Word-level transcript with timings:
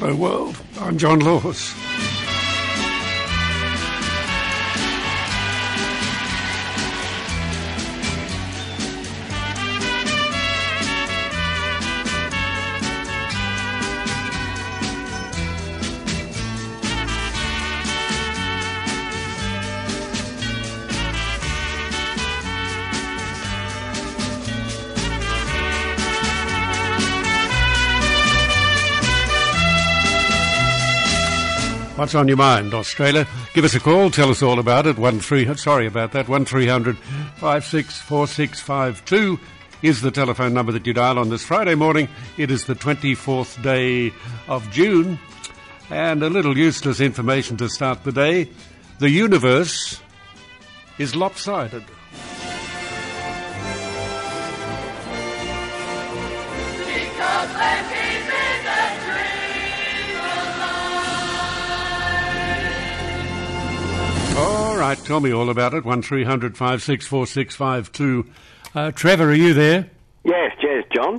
Hello, 0.00 0.14
world. 0.14 0.56
I'm 0.78 0.96
John 0.96 1.20
Laws. 1.20 1.74
What's 32.00 32.14
on 32.14 32.28
your 32.28 32.38
mind, 32.38 32.72
Australia? 32.72 33.28
Give 33.52 33.66
us 33.66 33.74
a 33.74 33.78
call. 33.78 34.10
Tell 34.10 34.30
us 34.30 34.42
all 34.42 34.58
about 34.58 34.86
it. 34.86 34.96
One 34.96 35.20
three. 35.20 35.54
Sorry 35.56 35.86
about 35.86 36.12
that. 36.12 36.30
One 36.30 36.46
three 36.46 36.66
hundred 36.66 36.96
five 37.36 37.62
six 37.62 38.00
four 38.00 38.26
six 38.26 38.58
five 38.58 39.04
two 39.04 39.38
is 39.82 40.00
the 40.00 40.10
telephone 40.10 40.54
number 40.54 40.72
that 40.72 40.86
you 40.86 40.94
dial 40.94 41.18
on 41.18 41.28
this 41.28 41.44
Friday 41.44 41.74
morning. 41.74 42.08
It 42.38 42.50
is 42.50 42.64
the 42.64 42.74
twenty 42.74 43.14
fourth 43.14 43.62
day 43.62 44.14
of 44.48 44.70
June, 44.70 45.18
and 45.90 46.22
a 46.22 46.30
little 46.30 46.56
useless 46.56 47.00
information 47.00 47.58
to 47.58 47.68
start 47.68 48.02
the 48.02 48.12
day. 48.12 48.48
The 48.98 49.10
universe 49.10 50.00
is 50.96 51.14
lopsided. 51.14 51.84
Right, 64.90 65.04
tell 65.04 65.20
me 65.20 65.32
all 65.32 65.50
about 65.50 65.74
it. 65.74 65.84
One 65.84 66.02
three 66.02 66.24
hundred 66.24 66.56
five 66.56 66.82
six 66.82 67.06
four 67.06 67.26
six 67.26 67.54
five 67.54 67.92
two. 67.92 68.26
Uh, 68.74 68.90
Trevor, 68.90 69.30
are 69.30 69.34
you 69.34 69.54
there? 69.54 69.90
Yes, 70.24 70.52
yes, 70.62 70.84
John. 70.92 71.14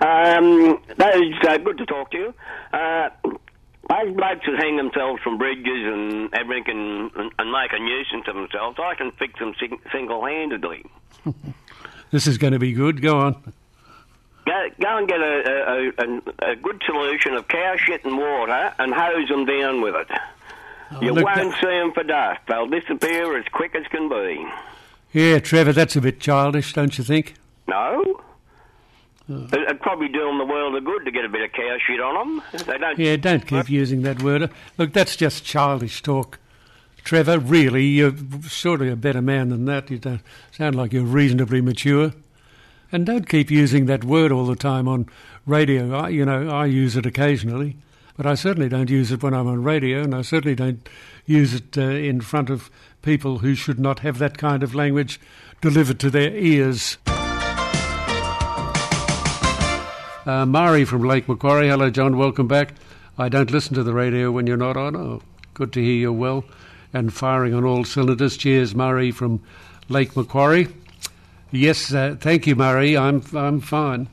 Um, 0.00 0.82
that 0.96 1.14
is 1.16 1.34
uh, 1.48 1.56
good 1.58 1.78
to 1.78 1.86
talk 1.86 2.10
to 2.10 2.18
you. 2.18 2.34
Uh, 2.72 3.10
those 3.24 4.14
blokes 4.16 4.46
that 4.46 4.56
hang 4.58 4.76
themselves 4.76 5.22
from 5.22 5.38
bridges 5.38 5.64
and 5.66 6.34
everything 6.34 7.10
and, 7.14 7.32
and 7.38 7.52
make 7.52 7.72
a 7.72 7.78
nuisance 7.78 8.26
of 8.26 8.34
themselves, 8.34 8.78
I 8.82 8.94
can 8.94 9.12
fix 9.12 9.38
them 9.38 9.54
sing- 9.58 9.80
single-handedly. 9.92 10.84
This 12.10 12.28
is 12.28 12.38
going 12.38 12.52
to 12.52 12.60
be 12.60 12.72
good. 12.72 13.02
Go 13.02 13.18
on. 13.18 13.32
Go, 14.46 14.68
go 14.80 14.98
and 14.98 15.08
get 15.08 15.20
a, 15.20 15.34
a, 15.50 15.88
a, 15.88 16.52
a 16.52 16.54
good 16.54 16.80
solution 16.86 17.34
of 17.34 17.48
cow 17.48 17.74
shit 17.76 18.04
and 18.04 18.16
water 18.16 18.72
and 18.78 18.94
hose 18.94 19.28
them 19.28 19.46
down 19.46 19.80
with 19.80 19.96
it. 19.96 20.06
Oh, 20.92 21.00
you 21.02 21.12
look, 21.12 21.24
won't 21.24 21.36
that- 21.50 21.60
see 21.60 21.66
them 21.66 21.92
for 21.92 22.02
dust. 22.04 22.40
They'll 22.48 22.66
disappear 22.66 23.36
as 23.38 23.44
quick 23.52 23.74
as 23.74 23.86
can 23.90 24.08
be. 24.08 24.46
Yeah, 25.12 25.38
Trevor, 25.38 25.72
that's 25.72 25.96
a 25.96 26.00
bit 26.00 26.20
childish, 26.20 26.72
don't 26.72 26.96
you 26.98 27.04
think? 27.04 27.34
No? 27.68 28.20
It- 29.28 29.54
It'd 29.54 29.80
probably 29.80 30.08
do 30.08 30.20
them 30.20 30.38
the 30.38 30.44
world 30.44 30.74
of 30.76 30.84
good 30.84 31.04
to 31.06 31.10
get 31.10 31.24
a 31.24 31.28
bit 31.28 31.42
of 31.42 31.52
cow 31.52 31.76
shit 31.86 32.00
on 32.00 32.14
them. 32.28 32.42
They 32.66 32.78
don't. 32.78 32.98
Yeah, 32.98 33.16
don't 33.16 33.46
keep 33.46 33.70
using 33.70 34.02
that 34.02 34.22
word. 34.22 34.50
Look, 34.76 34.92
that's 34.92 35.16
just 35.16 35.44
childish 35.44 36.02
talk. 36.02 36.38
Trevor, 37.04 37.38
really, 37.38 37.84
you're 37.84 38.14
surely 38.48 38.88
a 38.90 38.96
better 38.96 39.20
man 39.22 39.48
than 39.50 39.64
that. 39.66 39.90
You 39.90 39.98
don't 39.98 40.20
sound 40.52 40.74
like 40.74 40.92
you're 40.92 41.04
reasonably 41.04 41.60
mature. 41.60 42.12
And 42.92 43.04
don't 43.06 43.28
keep 43.28 43.50
using 43.50 43.86
that 43.86 44.04
word 44.04 44.30
all 44.32 44.46
the 44.46 44.56
time 44.56 44.86
on 44.88 45.06
radio. 45.46 45.94
I, 45.94 46.08
you 46.10 46.24
know, 46.24 46.48
I 46.48 46.66
use 46.66 46.96
it 46.96 47.04
occasionally, 47.06 47.76
but 48.16 48.26
I 48.26 48.34
certainly 48.34 48.68
don't 48.68 48.90
use 48.90 49.10
it 49.10 49.22
when 49.22 49.34
I'm 49.34 49.46
on 49.46 49.62
radio, 49.62 50.02
and 50.02 50.14
I 50.14 50.22
certainly 50.22 50.54
don't 50.54 50.88
use 51.26 51.54
it 51.54 51.76
uh, 51.76 51.82
in 51.82 52.20
front 52.20 52.50
of 52.50 52.70
people 53.02 53.38
who 53.38 53.54
should 53.54 53.78
not 53.78 54.00
have 54.00 54.18
that 54.18 54.38
kind 54.38 54.62
of 54.62 54.74
language 54.74 55.20
delivered 55.60 55.98
to 56.00 56.10
their 56.10 56.34
ears. 56.34 56.98
Uh, 60.26 60.46
Mari 60.46 60.84
from 60.84 61.02
Lake 61.02 61.28
Macquarie. 61.28 61.68
Hello, 61.68 61.90
John. 61.90 62.16
Welcome 62.16 62.48
back. 62.48 62.74
I 63.18 63.28
don't 63.28 63.50
listen 63.50 63.74
to 63.74 63.82
the 63.82 63.92
radio 63.92 64.30
when 64.30 64.46
you're 64.46 64.56
not 64.56 64.76
on. 64.76 64.96
Oh, 64.96 65.22
good 65.52 65.72
to 65.74 65.82
hear 65.82 65.94
you're 65.94 66.12
well 66.12 66.44
and 66.94 67.12
firing 67.12 67.52
on 67.52 67.64
all 67.64 67.84
cylinders. 67.84 68.36
Cheers, 68.36 68.74
Murray 68.74 69.10
from 69.10 69.42
Lake 69.88 70.16
Macquarie. 70.16 70.68
Yes, 71.50 71.92
uh, 71.92 72.16
thank 72.18 72.46
you, 72.46 72.56
Murray. 72.56 72.96
I'm 72.96 73.22
I'm 73.34 73.60
fine. 73.60 74.08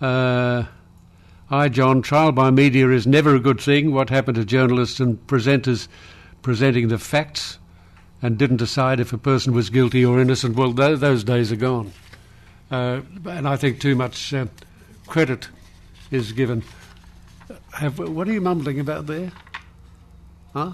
Uh, 0.00 0.64
hi, 1.48 1.68
John. 1.68 2.02
Trial 2.02 2.32
by 2.32 2.50
media 2.50 2.90
is 2.90 3.06
never 3.06 3.34
a 3.34 3.40
good 3.40 3.60
thing. 3.60 3.92
What 3.92 4.10
happened 4.10 4.36
to 4.36 4.44
journalists 4.44 5.00
and 5.00 5.24
presenters 5.26 5.88
presenting 6.42 6.88
the 6.88 6.98
facts 6.98 7.58
and 8.22 8.38
didn't 8.38 8.58
decide 8.58 9.00
if 9.00 9.12
a 9.12 9.18
person 9.18 9.52
was 9.52 9.70
guilty 9.70 10.04
or 10.04 10.20
innocent? 10.20 10.56
Well, 10.56 10.72
tho- 10.72 10.96
those 10.96 11.24
days 11.24 11.52
are 11.52 11.56
gone. 11.56 11.92
Uh, 12.70 13.00
and 13.26 13.46
I 13.46 13.56
think 13.56 13.80
too 13.80 13.94
much 13.94 14.34
uh, 14.34 14.46
credit 15.06 15.48
is 16.10 16.32
given. 16.32 16.62
Have, 17.74 17.98
what 17.98 18.28
are 18.28 18.32
you 18.32 18.40
mumbling 18.40 18.80
about 18.80 19.06
there? 19.06 19.32
Huh? 20.52 20.72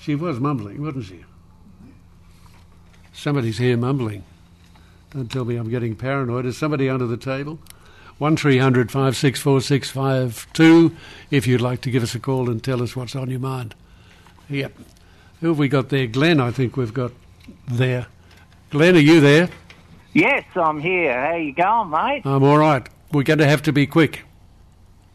She 0.00 0.14
was 0.14 0.38
mumbling, 0.38 0.82
wasn't 0.82 1.06
she? 1.06 1.24
Somebody's 3.12 3.58
here 3.58 3.76
mumbling. 3.76 4.24
Don't 5.10 5.30
tell 5.30 5.44
me 5.44 5.56
I'm 5.56 5.70
getting 5.70 5.94
paranoid. 5.94 6.46
Is 6.46 6.58
somebody 6.58 6.88
under 6.88 7.06
the 7.06 7.16
table? 7.16 7.58
One 8.18 8.36
three 8.36 8.58
hundred 8.58 8.90
five 8.92 9.16
six 9.16 9.40
four 9.40 9.60
six 9.60 9.90
five 9.90 10.46
two. 10.52 10.96
If 11.30 11.46
you'd 11.46 11.60
like 11.60 11.80
to 11.82 11.90
give 11.90 12.02
us 12.02 12.14
a 12.14 12.20
call 12.20 12.48
and 12.48 12.62
tell 12.62 12.82
us 12.82 12.94
what's 12.94 13.16
on 13.16 13.30
your 13.30 13.40
mind. 13.40 13.74
Yep. 14.48 14.72
Who 15.40 15.48
have 15.48 15.58
we 15.58 15.68
got 15.68 15.88
there? 15.88 16.06
Glenn, 16.06 16.40
I 16.40 16.50
think 16.50 16.76
we've 16.76 16.94
got 16.94 17.12
there. 17.66 18.06
Glenn, 18.70 18.96
are 18.96 19.00
you 19.00 19.20
there? 19.20 19.48
Yes, 20.12 20.44
I'm 20.54 20.80
here. 20.80 21.12
How 21.12 21.34
you 21.36 21.52
going, 21.52 21.90
mate? 21.90 22.22
I'm 22.24 22.44
all 22.44 22.58
right. 22.58 22.88
We're 23.12 23.24
going 23.24 23.40
to 23.40 23.46
have 23.46 23.62
to 23.62 23.72
be 23.72 23.86
quick. 23.86 24.22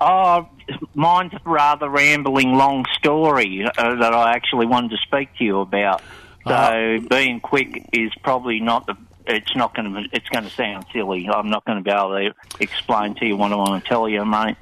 Oh, 0.02 0.48
mine's 0.94 1.34
a 1.34 1.40
rather 1.50 1.90
rambling, 1.90 2.54
long 2.54 2.86
story 2.98 3.66
uh, 3.66 3.96
that 3.96 4.14
I 4.14 4.32
actually 4.32 4.66
wanted 4.66 4.92
to 4.92 4.98
speak 4.98 5.30
to 5.38 5.44
you 5.44 5.60
about. 5.62 6.02
So 6.46 6.54
Uh, 6.54 7.00
being 7.10 7.40
quick 7.40 7.88
is 7.94 8.12
probably 8.24 8.60
not 8.60 8.86
the. 8.88 8.96
It's 9.30 9.56
not 9.56 9.76
going 9.76 9.94
to. 9.94 10.10
It's 10.12 10.28
going 10.30 10.44
to 10.44 10.50
sound 10.50 10.86
silly. 10.92 11.30
I'm 11.32 11.52
not 11.52 11.64
going 11.64 11.78
to 11.78 11.84
be 11.84 11.92
able 11.92 12.18
to 12.18 12.34
explain 12.60 13.14
to 13.16 13.28
you 13.28 13.38
what 13.38 13.52
I 13.52 13.56
want 13.56 13.84
to 13.84 13.88
tell 13.88 14.10
you, 14.10 14.26
mate. 14.26 14.58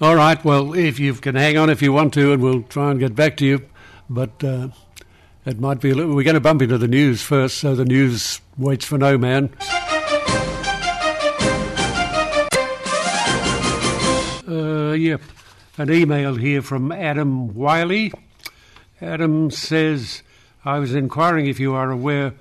All 0.00 0.14
right. 0.14 0.42
Well, 0.44 0.74
if 0.74 1.00
you 1.00 1.12
can 1.14 1.34
hang 1.34 1.58
on 1.58 1.70
if 1.70 1.82
you 1.82 1.92
want 1.92 2.14
to, 2.14 2.32
and 2.32 2.40
we'll 2.40 2.62
try 2.62 2.92
and 2.92 3.00
get 3.00 3.16
back 3.16 3.36
to 3.38 3.44
you. 3.44 3.66
But 4.08 4.44
uh, 4.44 4.68
it 5.44 5.58
might 5.58 5.80
be 5.80 5.90
a 5.90 5.94
little. 5.96 6.14
We're 6.14 6.22
going 6.22 6.34
to 6.34 6.40
bump 6.40 6.62
into 6.62 6.78
the 6.78 6.86
news 6.86 7.20
first, 7.20 7.58
so 7.58 7.74
the 7.74 7.84
news 7.84 8.40
waits 8.56 8.84
for 8.84 8.96
no 8.96 9.18
man. 9.18 9.50
Uh, 14.46 14.92
yep. 14.92 15.20
An 15.78 15.90
email 15.90 16.36
here 16.36 16.62
from 16.62 16.92
Adam 16.92 17.54
Wiley. 17.54 18.12
Adam 19.00 19.50
says, 19.50 20.22
I 20.64 20.78
was 20.78 20.94
inquiring 20.94 21.46
if 21.46 21.58
you 21.58 21.74
are 21.74 21.90
aware 21.90 22.34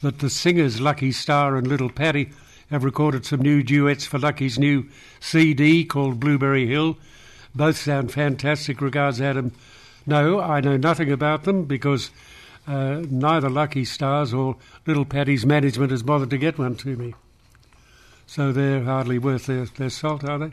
that 0.00 0.18
the 0.20 0.30
singers 0.30 0.80
Lucky 0.80 1.12
Starr 1.12 1.56
and 1.56 1.66
Little 1.66 1.90
Patty 1.90 2.30
have 2.70 2.84
recorded 2.84 3.26
some 3.26 3.40
new 3.40 3.62
duets 3.62 4.04
for 4.04 4.18
Lucky's 4.18 4.58
new 4.58 4.86
CD 5.18 5.84
called 5.84 6.20
Blueberry 6.20 6.66
Hill. 6.66 6.96
Both 7.54 7.76
sound 7.76 8.12
fantastic. 8.12 8.80
Regards, 8.80 9.20
Adam. 9.20 9.52
No, 10.06 10.40
I 10.40 10.60
know 10.60 10.76
nothing 10.76 11.10
about 11.10 11.44
them 11.44 11.64
because 11.64 12.10
uh, 12.66 13.02
neither 13.10 13.50
Lucky 13.50 13.84
Starr's 13.84 14.32
or 14.32 14.56
Little 14.86 15.04
Patty's 15.04 15.44
management 15.44 15.90
has 15.90 16.02
bothered 16.02 16.30
to 16.30 16.38
get 16.38 16.58
one 16.58 16.76
to 16.76 16.96
me. 16.96 17.14
So 18.26 18.52
they're 18.52 18.84
hardly 18.84 19.18
worth 19.18 19.46
their, 19.46 19.64
their 19.64 19.90
salt, 19.90 20.24
are 20.24 20.38
they? 20.38 20.52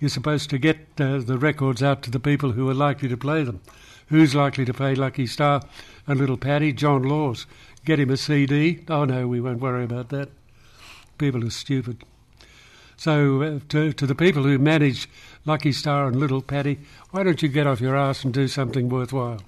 You're 0.00 0.08
supposed 0.08 0.50
to 0.50 0.58
get 0.58 0.78
uh, 0.98 1.18
the 1.18 1.38
records 1.38 1.82
out 1.82 2.02
to 2.02 2.10
the 2.10 2.20
people 2.20 2.52
who 2.52 2.68
are 2.68 2.74
likely 2.74 3.08
to 3.08 3.16
play 3.16 3.44
them. 3.44 3.60
Who's 4.08 4.34
likely 4.34 4.64
to 4.64 4.74
play 4.74 4.94
Lucky 4.94 5.26
Starr 5.26 5.62
and 6.06 6.18
Little 6.18 6.36
Patty? 6.36 6.72
John 6.72 7.02
Laws. 7.02 7.46
Get 7.84 8.00
him 8.00 8.10
a 8.10 8.16
CD. 8.16 8.84
Oh 8.88 9.04
no, 9.04 9.26
we 9.26 9.40
won't 9.40 9.60
worry 9.60 9.84
about 9.84 10.08
that. 10.10 10.30
People 11.18 11.44
are 11.44 11.50
stupid. 11.50 12.04
So 12.96 13.42
uh, 13.42 13.58
to, 13.70 13.92
to 13.92 14.06
the 14.06 14.14
people 14.14 14.44
who 14.44 14.58
manage 14.58 15.08
Lucky 15.44 15.72
Starr 15.72 16.06
and 16.08 16.16
Little 16.16 16.42
Patty, 16.42 16.78
why 17.10 17.22
don't 17.22 17.42
you 17.42 17.48
get 17.48 17.66
off 17.66 17.80
your 17.80 17.96
ass 17.96 18.24
and 18.24 18.32
do 18.32 18.48
something 18.48 18.88
worthwhile? 18.88 19.40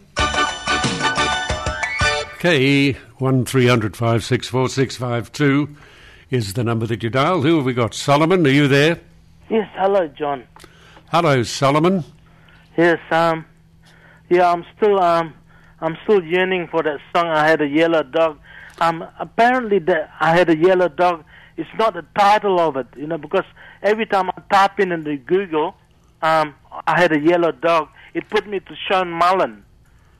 Okay, 2.35 2.93
one 3.19 3.44
three 3.44 3.67
hundred 3.67 3.97
five 3.97 4.25
six 4.25 4.47
four 4.47 4.69
six 4.69 4.97
five 4.97 5.32
two 5.32 5.75
is 6.31 6.52
the 6.52 6.64
number 6.64 6.87
that 6.87 7.02
you 7.02 7.11
dial. 7.11 7.43
Who 7.43 7.56
have 7.56 7.64
we 7.64 7.73
got? 7.73 7.94
Solomon, 7.94 8.47
are 8.47 8.50
you 8.50 8.69
there? 8.69 9.00
Yes, 9.49 9.69
hello, 9.75 10.09
John. 10.09 10.44
Hello, 11.11 11.43
Solomon. 11.44 12.05
Yes, 12.76 12.99
um, 13.11 13.47
yeah, 14.28 14.50
I'm 14.50 14.64
still, 14.76 15.00
um, 15.00 15.34
I'm 15.81 15.96
still 16.05 16.23
yearning 16.23 16.69
for 16.69 16.82
that 16.82 16.99
song. 17.14 17.26
I 17.26 17.46
had 17.49 17.61
a 17.61 17.69
yellow 17.69 18.02
dog. 18.02 18.38
Um, 18.81 19.06
apparently, 19.19 19.78
that 19.81 20.11
I 20.20 20.37
had 20.37 20.50
a 20.50 20.56
yellow 20.56 20.88
dog. 20.88 21.25
It's 21.56 21.70
not 21.78 21.94
the 21.94 22.05
title 22.19 22.61
of 22.61 22.76
it, 22.76 22.87
you 22.96 23.06
know, 23.06 23.17
because 23.17 23.44
every 23.82 24.05
time 24.05 24.31
I 24.31 24.43
type 24.50 24.78
in 24.78 24.93
into 24.93 25.17
Google, 25.17 25.75
um, 26.20 26.55
I 26.87 27.00
had 27.00 27.12
a 27.12 27.19
yellow 27.19 27.52
dog. 27.52 27.88
It 28.12 28.28
put 28.28 28.46
me 28.46 28.61
to 28.61 28.76
Sean 28.88 29.11
Mullen, 29.11 29.64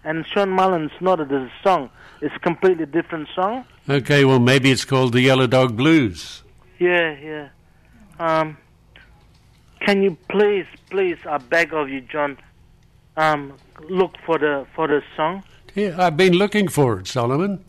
and 0.05 0.27
Sean 0.27 0.51
Mullen's 0.51 0.93
not 1.01 1.21
a 1.21 1.51
song. 1.63 1.91
It's 2.23 2.35
a 2.35 2.39
completely 2.39 2.87
different 2.87 3.29
song. 3.35 3.65
Okay, 3.89 4.25
well, 4.25 4.39
maybe 4.39 4.71
it's 4.71 4.85
called 4.85 5.13
the 5.13 5.21
Yellow 5.21 5.47
Dog 5.47 5.77
Blues. 5.77 6.43
Yeah, 6.79 7.17
yeah. 7.21 7.49
Um, 8.19 8.57
can 9.81 10.03
you 10.03 10.17
please, 10.31 10.67
please, 10.91 11.19
I 11.29 11.39
beg 11.39 11.75
of 11.75 11.89
you, 11.89 12.01
John, 12.01 12.39
um, 13.17 13.53
look 13.89 14.15
for 14.25 14.39
the 14.39 14.67
for 14.75 14.87
the 14.89 15.03
song? 15.17 15.43
Yeah, 15.75 15.95
I've 15.99 16.17
been 16.17 16.33
looking 16.35 16.69
for 16.69 16.99
it, 17.01 17.07
Solomon. 17.07 17.65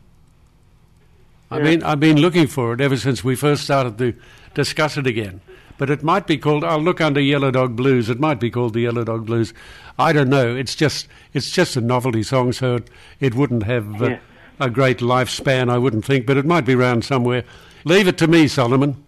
I've 1.51 1.59
Yeah. 1.63 1.71
been 1.71 1.83
I've 1.83 1.99
been 1.99 2.17
looking 2.17 2.47
for 2.47 2.73
it 2.73 2.81
ever 2.81 2.97
since 2.97 3.23
we 3.23 3.35
first 3.35 3.63
started 3.63 3.97
to 3.97 4.13
discuss 4.53 4.97
it 4.97 5.07
again. 5.07 5.41
But 5.77 5.89
it 5.91 6.01
might 6.03 6.25
be 6.25 6.37
called. 6.37 6.63
I'll 6.63 6.81
look 6.81 6.99
under 7.01 7.21
Yellow 7.21 7.51
Dog 7.51 7.75
Blues. 7.75 8.09
It 8.09 8.19
might 8.19 8.39
be 8.39 8.49
called 8.49 8.73
the 8.73 8.81
Yellow 8.81 9.03
Dog 9.03 9.27
Blues. 9.27 9.53
I 9.99 10.11
don't 10.11 10.29
know. 10.29 10.55
It's 10.55 10.73
just 10.75 11.07
it's 11.33 11.51
just 11.51 11.75
a 11.77 11.81
novelty 11.81 12.23
song, 12.23 12.51
so 12.51 12.75
it, 12.75 12.89
it 13.19 13.35
wouldn't 13.35 13.63
have 13.63 14.01
uh, 14.01 14.05
Yeah. 14.09 14.19
a 14.59 14.69
great 14.69 14.99
lifespan. 14.99 15.69
I 15.69 15.77
wouldn't 15.77 16.03
think, 16.05 16.25
but 16.25 16.35
it 16.37 16.45
might 16.45 16.65
be 16.65 16.73
round 16.75 17.05
somewhere. 17.05 17.43
Leave 17.85 18.07
it 18.07 18.17
to 18.17 18.27
me, 18.27 18.47
Solomon. 18.47 19.03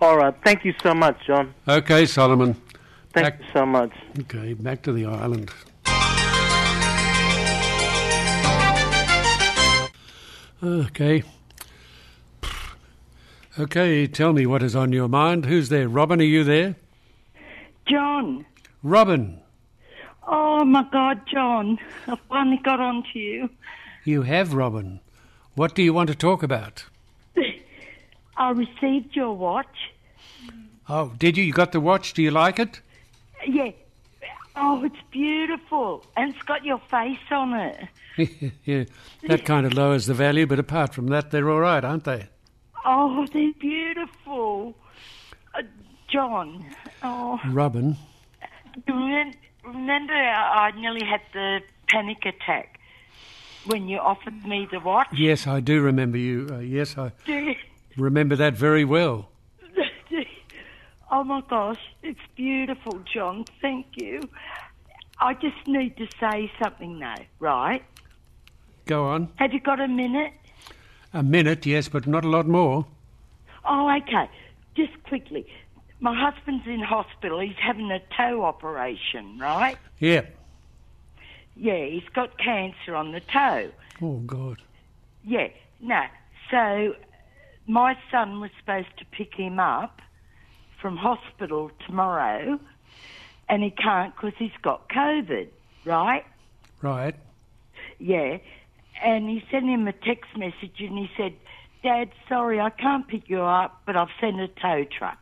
All 0.00 0.16
right. 0.16 0.34
Thank 0.44 0.64
you 0.64 0.74
so 0.82 0.94
much, 0.94 1.16
John. 1.26 1.52
Okay, 1.68 2.06
Solomon. 2.06 2.54
Thank 3.12 3.24
Back- 3.26 3.38
you 3.40 3.46
so 3.52 3.66
much. 3.66 3.92
Okay, 4.20 4.54
back 4.54 4.82
to 4.82 4.92
the 4.92 5.06
island. 5.06 5.50
Okay. 10.62 11.22
Okay, 13.58 14.06
tell 14.06 14.32
me 14.32 14.46
what 14.46 14.62
is 14.62 14.74
on 14.76 14.92
your 14.92 15.08
mind. 15.08 15.44
Who's 15.46 15.68
there? 15.68 15.88
Robin, 15.88 16.20
are 16.20 16.24
you 16.24 16.44
there? 16.44 16.76
John. 17.86 18.46
Robin, 18.82 19.40
Oh 20.26 20.64
my 20.64 20.84
God, 20.92 21.20
John. 21.26 21.78
I 22.06 22.16
finally 22.28 22.60
got 22.62 22.80
on 22.80 23.02
to 23.12 23.18
you. 23.18 23.50
you 24.04 24.22
have 24.22 24.54
Robin. 24.54 25.00
What 25.54 25.74
do 25.74 25.82
you 25.82 25.92
want 25.92 26.08
to 26.10 26.14
talk 26.14 26.42
about? 26.42 26.84
I 28.36 28.50
received 28.50 29.14
your 29.16 29.32
watch. 29.34 29.90
Oh, 30.88 31.12
did 31.18 31.36
you? 31.36 31.44
You 31.44 31.52
got 31.52 31.72
the 31.72 31.80
watch? 31.80 32.14
Do 32.14 32.22
you 32.22 32.30
like 32.30 32.58
it? 32.58 32.80
Yeah. 33.46 33.72
Oh, 34.54 34.84
it's 34.84 34.96
beautiful. 35.10 36.04
And 36.16 36.34
it's 36.34 36.42
got 36.44 36.64
your 36.64 36.78
face 36.90 37.18
on 37.30 37.54
it. 37.54 38.52
yeah, 38.64 38.84
that 39.26 39.44
kind 39.44 39.66
of 39.66 39.72
lowers 39.74 40.06
the 40.06 40.14
value, 40.14 40.46
but 40.46 40.58
apart 40.58 40.94
from 40.94 41.06
that, 41.08 41.30
they're 41.30 41.48
all 41.50 41.60
right, 41.60 41.82
aren't 41.84 42.04
they? 42.04 42.28
Oh, 42.84 43.26
they're 43.32 43.52
beautiful. 43.58 44.74
Uh, 45.54 45.62
John. 46.08 46.64
Oh, 47.02 47.40
Robin, 47.48 47.96
remember 49.64 50.12
I 50.12 50.68
I 50.68 50.80
nearly 50.80 51.04
had 51.04 51.20
the 51.32 51.60
panic 51.88 52.24
attack 52.26 52.78
when 53.66 53.88
you 53.88 53.98
offered 53.98 54.44
me 54.44 54.66
the 54.70 54.80
watch? 54.80 55.08
yes, 55.12 55.46
I 55.46 55.60
do 55.60 55.80
remember 55.80 56.18
you. 56.18 56.48
Uh, 56.50 56.58
yes, 56.58 56.98
I 56.98 57.12
remember 57.96 58.36
that 58.36 58.54
very 58.54 58.84
well. 58.84 59.28
Oh 61.12 61.22
my 61.22 61.42
gosh, 61.48 61.78
it's 62.02 62.18
beautiful, 62.34 63.00
John. 63.12 63.44
Thank 63.60 63.86
you. 63.94 64.20
I 65.20 65.34
just 65.34 65.68
need 65.68 65.96
to 65.98 66.08
say 66.18 66.50
something 66.60 66.98
now, 66.98 67.14
right? 67.38 67.84
Go 68.86 69.04
on. 69.04 69.28
Have 69.36 69.52
you 69.52 69.60
got 69.60 69.78
a 69.78 69.86
minute? 69.86 70.32
A 71.12 71.22
minute, 71.22 71.66
yes, 71.66 71.88
but 71.88 72.06
not 72.06 72.24
a 72.24 72.28
lot 72.28 72.48
more. 72.48 72.86
Oh, 73.64 73.94
okay. 73.98 74.28
Just 74.74 75.00
quickly. 75.04 75.46
My 76.00 76.18
husband's 76.18 76.66
in 76.66 76.80
hospital. 76.80 77.38
He's 77.38 77.54
having 77.62 77.92
a 77.92 78.00
toe 78.16 78.42
operation, 78.42 79.38
right? 79.38 79.76
Yeah. 80.00 80.22
Yeah, 81.54 81.84
he's 81.84 82.08
got 82.14 82.38
cancer 82.38 82.96
on 82.96 83.12
the 83.12 83.20
toe. 83.20 83.70
Oh, 84.00 84.16
God. 84.26 84.60
Yeah. 85.22 85.48
No. 85.80 86.02
So 86.50 86.96
my 87.66 87.96
son 88.10 88.40
was 88.40 88.50
supposed 88.58 88.96
to 88.98 89.04
pick 89.04 89.34
him 89.34 89.60
up 89.60 90.00
from 90.82 90.96
hospital 90.98 91.70
tomorrow, 91.86 92.58
and 93.48 93.62
he 93.62 93.70
can't 93.70 94.14
because 94.14 94.34
he's 94.38 94.50
got 94.60 94.88
COVID, 94.90 95.48
right? 95.86 96.24
Right. 96.82 97.14
Yeah. 97.98 98.38
And 99.02 99.28
he 99.30 99.42
sent 99.50 99.64
him 99.66 99.86
a 99.88 99.92
text 99.92 100.36
message 100.36 100.80
and 100.80 100.98
he 100.98 101.08
said, 101.16 101.32
Dad, 101.82 102.10
sorry, 102.28 102.60
I 102.60 102.70
can't 102.70 103.06
pick 103.08 103.28
you 103.30 103.40
up, 103.42 103.80
but 103.86 103.96
I've 103.96 104.08
sent 104.20 104.38
a 104.40 104.48
tow 104.48 104.84
truck. 104.84 105.18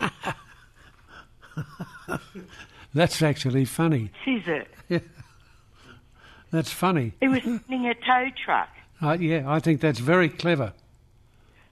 That's 2.94 3.22
actually 3.22 3.64
funny. 3.64 4.10
Is 4.26 4.42
it? 4.46 4.68
Yeah. 4.88 4.98
That's 6.50 6.72
funny. 6.72 7.12
He 7.20 7.28
was 7.28 7.42
sending 7.44 7.86
a 7.86 7.94
tow 7.94 8.26
truck. 8.44 8.68
Uh, 9.00 9.12
yeah, 9.20 9.44
I 9.46 9.60
think 9.60 9.80
that's 9.80 10.00
very 10.00 10.28
clever. 10.28 10.72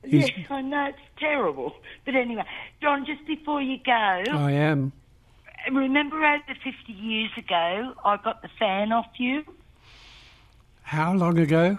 He's- 0.04 0.30
Yes, 0.36 0.46
I 0.50 0.62
know 0.62 0.84
it's 0.86 0.98
terrible. 1.18 1.74
But 2.04 2.14
anyway, 2.14 2.44
John, 2.82 3.04
just 3.06 3.26
before 3.26 3.60
you 3.62 3.78
go, 3.84 3.92
I 3.92 4.52
am. 4.52 4.92
remember 5.72 6.24
over 6.24 6.54
50 6.64 6.92
years 6.92 7.30
ago, 7.36 7.94
I 8.04 8.16
got 8.18 8.42
the 8.42 8.48
fan 8.58 8.92
off 8.92 9.06
you? 9.18 9.44
How 10.82 11.12
long 11.12 11.38
ago? 11.38 11.78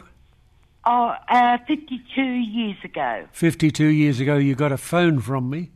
Oh, 0.86 1.14
uh, 1.30 1.58
52 1.68 2.22
years 2.22 2.78
ago. 2.84 3.26
52 3.32 3.86
years 3.86 4.20
ago, 4.20 4.38
you 4.38 4.56
got 4.56 4.72
a 4.72 4.78
phone 4.78 5.20
from 5.20 5.50
me. 5.50 5.72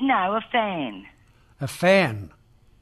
No, 0.00 0.34
a 0.34 0.40
fan. 0.52 1.06
A 1.60 1.66
fan. 1.68 2.30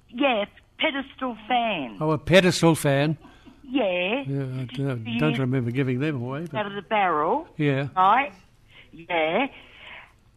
Yeah, 0.08 0.44
pedestal 0.79 1.37
fan. 1.49 1.96
Oh, 2.00 2.11
a 2.11 2.19
pedestal 2.19 2.75
fan. 2.75 3.17
Yeah, 3.64 4.23
Yeah, 4.26 4.43
I 4.43 4.64
don't, 4.75 5.06
Yes. 5.06 5.20
don't 5.20 5.38
remember 5.38 5.70
giving 5.70 5.99
them 6.00 6.17
away, 6.23 6.46
out 6.52 6.67
of 6.67 6.75
the 6.75 6.82
barrel. 6.82 7.49
yeah. 7.56 7.88
right? 7.96 8.32
Yeah. 8.93 9.46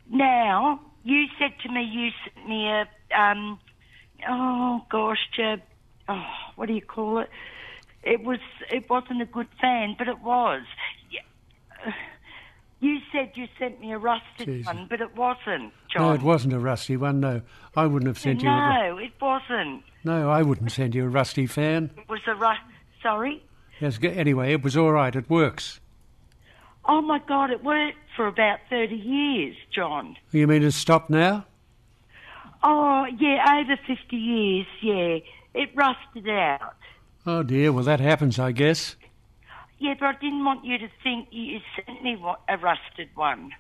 Now, 0.10 0.80
you 1.04 1.26
said 1.40 1.54
to 1.64 1.70
me 1.72 1.84
you 1.84 2.10
sent 2.24 2.48
me 2.50 2.68
a, 2.70 2.88
um, 3.20 3.60
oh 4.28 4.82
gosh, 4.90 5.28
oh, 6.10 6.24
what 6.56 6.68
do 6.68 6.74
you 6.74 6.82
call 6.82 7.20
it? 7.20 7.30
It 8.04 8.24
was, 8.24 8.40
it 8.72 8.90
wasn't 8.90 9.22
a 9.22 9.26
good 9.26 9.48
fan, 9.60 9.96
but 9.98 10.08
it 10.08 10.20
was. 10.20 10.62
You 12.82 13.00
said 13.12 13.32
you 13.36 13.48
sent 13.58 13.80
me 13.80 13.94
a 13.94 13.98
rusted 13.98 14.46
Jesus. 14.46 14.68
one, 14.68 14.86
but 14.90 15.02
it 15.02 15.16
wasn't, 15.16 15.74
John. 15.92 16.02
No, 16.04 16.14
it 16.14 16.22
wasn't 16.22 16.54
a 16.54 16.60
rusty 16.60 16.98
one. 16.98 17.20
No, 17.20 17.42
I 17.76 17.88
wouldn't 17.88 18.08
have 18.08 18.20
sent 18.20 18.44
you. 18.44 18.50
A, 18.50 18.52
ru- 18.52 18.60
No, 18.60 18.98
it 19.00 19.14
wasn't. 19.20 19.84
no, 20.04 20.30
I 20.30 20.44
wouldn't 20.44 20.72
send 20.72 20.94
you 20.94 21.06
a 21.06 21.10
rusty 21.10 21.48
fan. 21.48 21.90
It 21.98 22.08
was 22.08 22.20
a 22.28 22.36
rust. 22.36 22.62
Sorry. 23.02 23.44
Yes. 23.80 23.98
Anyway, 24.04 24.52
it 24.54 24.62
was 24.62 24.78
all 24.78 24.92
right. 24.92 25.16
It 25.16 25.30
works. 25.30 25.80
Oh 26.88 27.02
my 27.02 27.20
God, 27.20 27.50
it 27.52 27.64
worked 27.64 27.98
for 28.16 28.28
about 28.28 28.60
thirty 28.70 28.96
years, 28.96 29.56
John. 29.74 30.16
You 30.32 30.48
mean 30.48 30.64
it's 30.64 30.76
stopped 30.76 31.10
now? 31.10 31.46
Oh 32.64 33.06
yeah, 33.20 33.44
over 33.62 33.78
fifty 33.88 34.18
years. 34.18 34.68
Yeah, 34.82 35.18
it 35.60 35.70
rusted 35.76 36.30
out. 36.30 36.76
Oh 37.26 37.44
dear. 37.44 37.72
Well, 37.72 37.84
that 37.86 38.00
happens, 38.00 38.38
I 38.40 38.52
guess. 38.52 38.96
Yeah, 39.80 39.96
but 40.00 40.06
I 40.06 40.14
didn't 40.14 40.46
want 40.46 40.64
you 40.64 40.78
to 40.78 40.88
think 41.04 41.28
you 41.32 41.60
sent 41.76 42.02
me 42.04 42.18
a 42.48 42.58
rusted 42.58 43.10
one. 43.16 43.52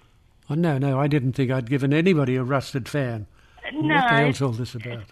Oh 0.50 0.53
no, 0.55 0.77
no, 0.77 1.00
I 1.00 1.08
didn't 1.08 1.34
think 1.34 1.51
I'd 1.51 1.70
given 1.70 1.94
anybody 1.94 2.36
a 2.36 2.44
rusted 2.44 2.88
fan. 2.88 3.25
What 3.63 3.74
the 3.74 3.88
No, 3.88 4.00
hell's 4.00 4.41
all 4.41 4.51
this 4.51 4.75
about? 4.75 5.05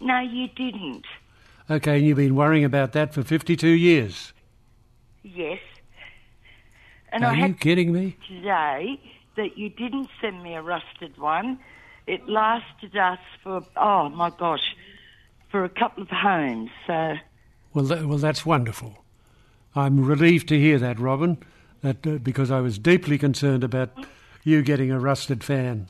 no, 0.00 0.18
you 0.20 0.48
didn't. 0.48 1.04
Okay, 1.70 1.98
and 1.98 2.06
you've 2.06 2.16
been 2.16 2.34
worrying 2.34 2.64
about 2.64 2.92
that 2.92 3.12
for 3.12 3.22
52 3.22 3.68
years. 3.68 4.32
Yes. 5.22 5.58
And 7.12 7.24
Are 7.24 7.32
I 7.32 7.46
you 7.46 7.54
kidding 7.54 7.92
me? 7.92 8.16
today 8.28 9.00
that 9.36 9.56
you 9.56 9.68
didn't 9.70 10.08
send 10.20 10.42
me 10.42 10.54
a 10.54 10.62
rusted 10.62 11.16
one. 11.18 11.58
It 12.06 12.28
lasted 12.28 12.96
us 12.96 13.18
for, 13.42 13.62
oh 13.76 14.08
my 14.08 14.30
gosh, 14.30 14.74
for 15.50 15.64
a 15.64 15.68
couple 15.68 16.02
of 16.02 16.08
homes. 16.10 16.70
So, 16.86 17.14
Well, 17.74 17.86
th- 17.86 18.02
well, 18.04 18.18
that's 18.18 18.44
wonderful. 18.44 19.04
I'm 19.74 20.04
relieved 20.04 20.48
to 20.48 20.58
hear 20.58 20.78
that, 20.78 20.98
Robin, 20.98 21.38
that 21.82 22.06
uh, 22.06 22.12
because 22.18 22.50
I 22.50 22.60
was 22.60 22.78
deeply 22.78 23.18
concerned 23.18 23.62
about 23.62 23.90
you 24.44 24.62
getting 24.62 24.90
a 24.90 24.98
rusted 24.98 25.44
fan. 25.44 25.88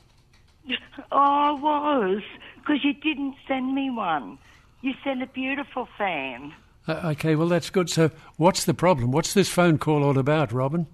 oh, 1.12 1.16
I 1.16 1.50
was, 1.52 2.22
because 2.56 2.84
you 2.84 2.92
didn't 2.94 3.36
send 3.46 3.74
me 3.74 3.90
one. 3.90 4.38
You 4.82 4.92
sent 5.02 5.22
a 5.22 5.26
beautiful 5.26 5.88
fan. 5.96 6.52
Uh, 6.86 7.12
okay, 7.12 7.34
well, 7.34 7.48
that's 7.48 7.70
good. 7.70 7.90
So, 7.90 8.10
what's 8.36 8.64
the 8.64 8.74
problem? 8.74 9.10
What's 9.12 9.34
this 9.34 9.48
phone 9.48 9.78
call 9.78 10.02
all 10.04 10.18
about, 10.18 10.52
Robin? 10.52 10.86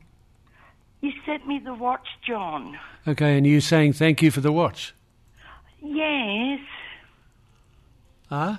You 1.05 1.13
sent 1.27 1.47
me 1.47 1.59
the 1.63 1.75
watch, 1.75 2.07
John. 2.27 2.79
Okay, 3.07 3.37
and 3.37 3.47
you 3.47 3.61
saying 3.61 3.93
thank 3.93 4.23
you 4.23 4.31
for 4.31 4.41
the 4.41 4.51
watch? 4.51 4.95
Yes, 5.83 6.61
Huh? 8.31 8.57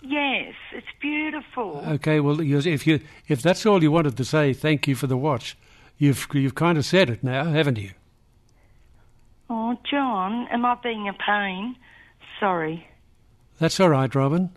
yes, 0.00 0.54
it's 0.72 0.86
beautiful. 1.02 1.84
Okay, 1.86 2.18
well, 2.20 2.40
if 2.40 2.86
you 2.86 3.00
if 3.28 3.42
that's 3.42 3.66
all 3.66 3.82
you 3.82 3.92
wanted 3.92 4.16
to 4.16 4.24
say, 4.24 4.54
thank 4.54 4.88
you 4.88 4.94
for 4.94 5.06
the 5.06 5.18
watch. 5.18 5.54
You've 5.98 6.26
you've 6.32 6.54
kind 6.54 6.78
of 6.78 6.86
said 6.86 7.10
it 7.10 7.22
now, 7.22 7.44
haven't 7.44 7.76
you? 7.76 7.90
Oh, 9.50 9.76
John, 9.90 10.48
am 10.50 10.64
I 10.64 10.76
being 10.82 11.08
a 11.10 11.12
pain? 11.12 11.76
Sorry. 12.40 12.88
That's 13.58 13.78
all 13.80 13.90
right, 13.90 14.14
Robin. 14.14 14.48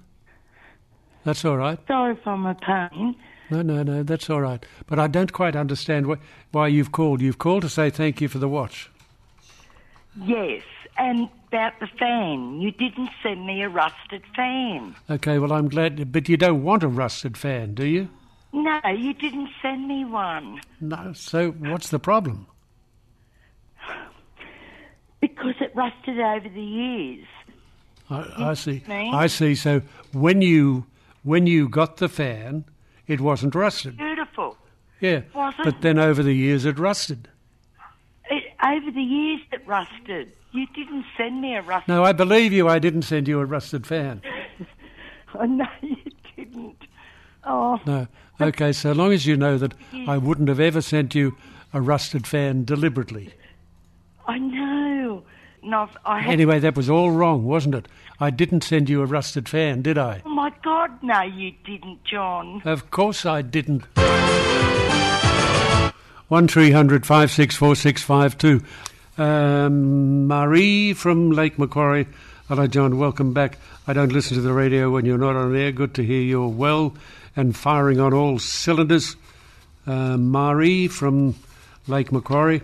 That's 1.26 1.44
all 1.44 1.58
right. 1.58 1.80
Sorry 1.86 2.16
for 2.24 2.38
my 2.38 2.54
pain. 2.54 3.18
No, 3.52 3.62
no, 3.62 3.84
no, 3.84 4.02
that's 4.02 4.30
all 4.30 4.40
right. 4.42 4.66
But 4.88 4.98
I 4.98 5.08
don't 5.08 5.34
quite 5.34 5.58
understand 5.58 6.06
wh- 6.06 6.54
why 6.56 6.68
you've 6.70 6.94
called. 6.94 7.22
You've 7.22 7.38
called 7.38 7.64
to 7.64 7.70
say 7.70 7.90
thank 7.90 8.22
you 8.22 8.30
for 8.30 8.38
the 8.38 8.48
watch. 8.48 8.90
Yes, 10.24 10.64
and 10.98 11.30
about 11.50 11.78
the 11.82 11.88
fan. 12.00 12.62
You 12.62 12.72
didn't 12.72 13.10
send 13.22 13.46
me 13.46 13.62
a 13.62 13.68
rusted 13.68 14.24
fan. 14.36 14.96
Okay, 15.10 15.38
well, 15.38 15.52
I'm 15.52 15.68
glad. 15.68 16.14
But 16.14 16.30
you 16.30 16.38
don't 16.38 16.64
want 16.64 16.82
a 16.84 16.88
rusted 16.88 17.38
fan, 17.38 17.74
do 17.74 17.86
you? 17.86 18.08
No, 18.54 18.80
you 18.88 19.14
didn't 19.14 19.50
send 19.62 19.88
me 19.88 20.06
one. 20.06 20.62
No. 20.80 21.12
So 21.14 21.52
what's 21.52 21.90
the 21.90 22.00
problem? 22.00 22.48
Because 25.20 25.56
it 25.60 25.74
rusted 25.76 26.20
over 26.20 26.50
the 26.50 26.62
years. 26.62 27.26
I, 28.10 28.50
I 28.50 28.54
see. 28.56 28.84
I 28.90 29.28
see. 29.28 29.56
So 29.56 29.82
when 30.14 30.42
you 30.42 30.86
when 31.24 31.48
you 31.48 31.70
got 31.70 31.98
the 31.98 32.10
fan, 32.10 32.66
it 33.12 33.20
wasn't 33.20 33.54
rusted. 33.54 33.98
Beautiful. 33.98 34.56
Yeah. 35.02 35.22
Was 35.36 35.54
it? 35.60 35.66
But 35.66 35.82
then 35.82 36.00
over 36.00 36.24
the 36.24 36.34
years, 36.34 36.64
it 36.64 36.80
rusted. 36.80 37.28
It, 38.30 38.44
over 38.64 38.90
the 38.92 39.02
years 39.02 39.42
it 39.52 39.68
rusted. 39.68 40.32
You 40.54 40.66
didn't 40.74 41.06
send 41.18 41.42
me 41.42 41.56
a 41.56 41.62
rusted 41.62 41.90
No, 41.90 42.04
I 42.06 42.14
believe 42.14 42.54
you. 42.54 42.70
I 42.70 42.80
didn't 42.80 43.02
send 43.02 43.28
you 43.28 43.40
a 43.40 43.46
rusted 43.46 43.86
fan. 43.86 44.22
Oh, 45.34 45.46
no, 45.46 45.66
you 45.82 45.96
didn't. 46.36 46.76
Oh, 47.46 47.80
No. 47.86 48.06
Okay. 48.42 48.74
So 48.74 48.92
long 48.92 49.14
as 49.14 49.26
you 49.26 49.38
know 49.38 49.58
that 49.58 49.74
I 50.06 50.18
wouldn't 50.18 50.50
have 50.50 50.60
ever 50.60 50.82
sent 50.82 51.16
you 51.16 51.38
a 51.74 51.80
rusted 51.80 52.28
fan 52.28 52.66
deliberately. 52.66 53.34
I 54.28 54.38
know. 54.38 54.81
No, 55.64 55.88
I 56.06 56.22
had. 56.22 56.34
Anyway, 56.34 56.60
that 56.60 56.76
was 56.76 56.90
all 56.90 57.12
wrong, 57.12 57.44
wasn't 57.46 57.76
it? 57.76 57.88
I 58.20 58.30
didn't 58.30 58.64
send 58.64 58.90
you 58.90 59.02
a 59.02 59.06
rusted 59.06 59.48
fan, 59.48 59.82
did 59.82 59.98
I? 59.98 60.22
Oh 60.26 60.30
my 60.30 60.52
God, 60.64 60.92
no, 61.04 61.22
you 61.22 61.54
didn't, 61.66 62.04
John. 62.04 62.62
Of 62.66 62.90
course 62.92 63.26
I 63.26 63.42
didn't. 63.42 63.84
One 66.28 66.48
three 66.48 66.72
hundred 66.72 67.06
five 67.06 67.30
six 67.30 67.56
four 67.56 67.76
six 67.76 68.02
five 68.02 68.38
two. 68.38 68.64
Um, 69.18 70.28
Marie 70.28 70.94
from 70.94 71.32
Lake 71.32 71.60
Macquarie. 71.60 72.08
Hello, 72.48 72.68
John. 72.68 72.98
Welcome 72.98 73.34
back. 73.34 73.58
I 73.86 73.94
don't 73.94 74.12
listen 74.12 74.36
to 74.38 74.42
the 74.42 74.54
radio 74.54 74.90
when 74.90 75.06
you're 75.06 75.18
not 75.18 75.36
on 75.36 75.56
air. 75.56 75.72
Good 75.72 75.94
to 75.96 76.04
hear 76.04 76.22
you're 76.22 76.48
well 76.48 76.96
and 77.36 77.56
firing 77.56 78.00
on 78.00 78.14
all 78.14 78.40
cylinders. 78.40 79.16
Uh, 79.86 80.16
Marie 80.18 80.88
from 80.88 81.36
Lake 81.88 82.12
Macquarie. 82.12 82.62